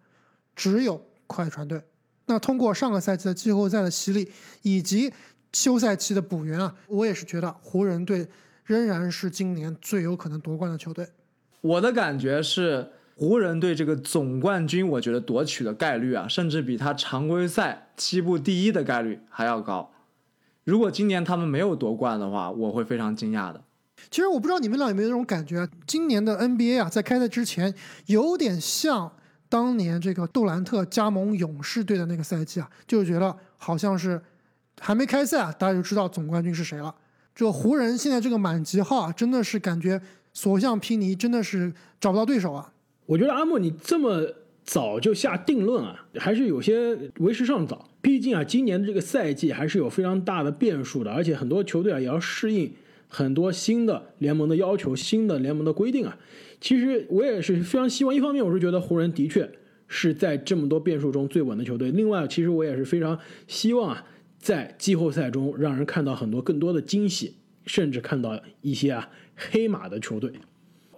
[0.55, 1.81] 只有快船队。
[2.25, 4.29] 那通过上个赛季的季后赛的洗礼
[4.63, 5.13] 以及
[5.53, 8.27] 休赛期的补员啊，我也是觉得湖人队
[8.65, 11.07] 仍然是今年最有可能夺冠的球队。
[11.61, 19.89] 我的感觉是，湖人队这个总冠军，我觉得夺取的概率啊，甚至比他常规赛西部第一的概率还要高。
[20.65, 23.63] 如果今年他们没有夺冠的话，我会非常惊讶的。
[24.11, 27.73] 其实我不知道你们俩有没有这种感觉，今年的 NBA 啊，在开赛之前
[28.07, 29.09] 有点像
[29.47, 34.21] 当年这个杜兰特加盟勇士队的那个赛季啊，就觉得好像是
[34.81, 36.93] 还没开赛啊，大家就知道总冠军是谁了。
[37.33, 40.01] 这湖人现在这个满级号啊，真的是感觉
[40.33, 42.73] 所向披靡，真的是找不到对手啊。
[43.05, 44.25] 我觉得阿莫你这么
[44.63, 47.89] 早就下定论啊，还是有些为时尚早。
[48.01, 52.71] 毕竟啊，今年的这个赛季还是有非常大的变数的，而且很多球队啊也要适应
[53.07, 56.17] 很多新的联盟的要求、新的联盟的规定啊。
[56.59, 59.51] 其实我也是非常希望，一方面我是觉得湖人的确
[59.87, 64.03] 是在这么多变数中最稳的球队，另外其实我也是非常希望啊，
[64.39, 67.35] 在季后赛中让人看到很多更多的惊喜，
[67.65, 70.31] 甚至看到一些啊黑马的球队。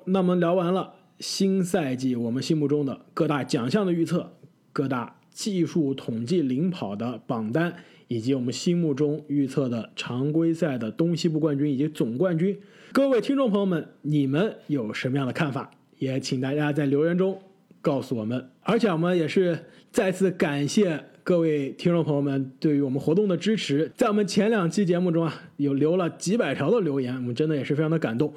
[0.05, 4.33] 那么聊完了新赛季我们心目中的各大奖项的预测，
[4.71, 7.73] 各大技术统计领跑的榜单，
[8.07, 12.59] 以及我们心目中预测的常规赛的东西部冠军以及总冠军。
[12.91, 15.71] 各位听众朋友们，你们有什么样的看法？
[15.97, 17.41] 也请大家在留言中
[17.81, 18.49] 告诉我们。
[18.61, 23.91] 而且我们也是再次感谢各位听众朋友们对于我们活动的支持。
[23.95, 28.31] 在我们前两期节目中啊，有留了几百条的留言，我们真的也是非常的感动。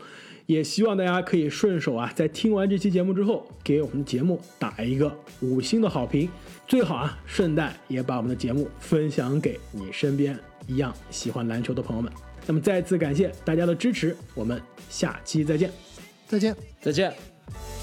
[0.51, 6.29] 也希望大家可以顺手啊，在听完这期节目之后，给我们的节目打一个五星的好评，
[6.67, 10.37] 最好啊，顺带也把我们的节目分享给你身边
[10.67, 12.13] 一样喜欢篮球的朋友们。
[12.49, 15.71] 那么再次感谢大家的支持，我们下期再见。
[16.27, 16.57] 再见。
[16.81, 17.80] 再见。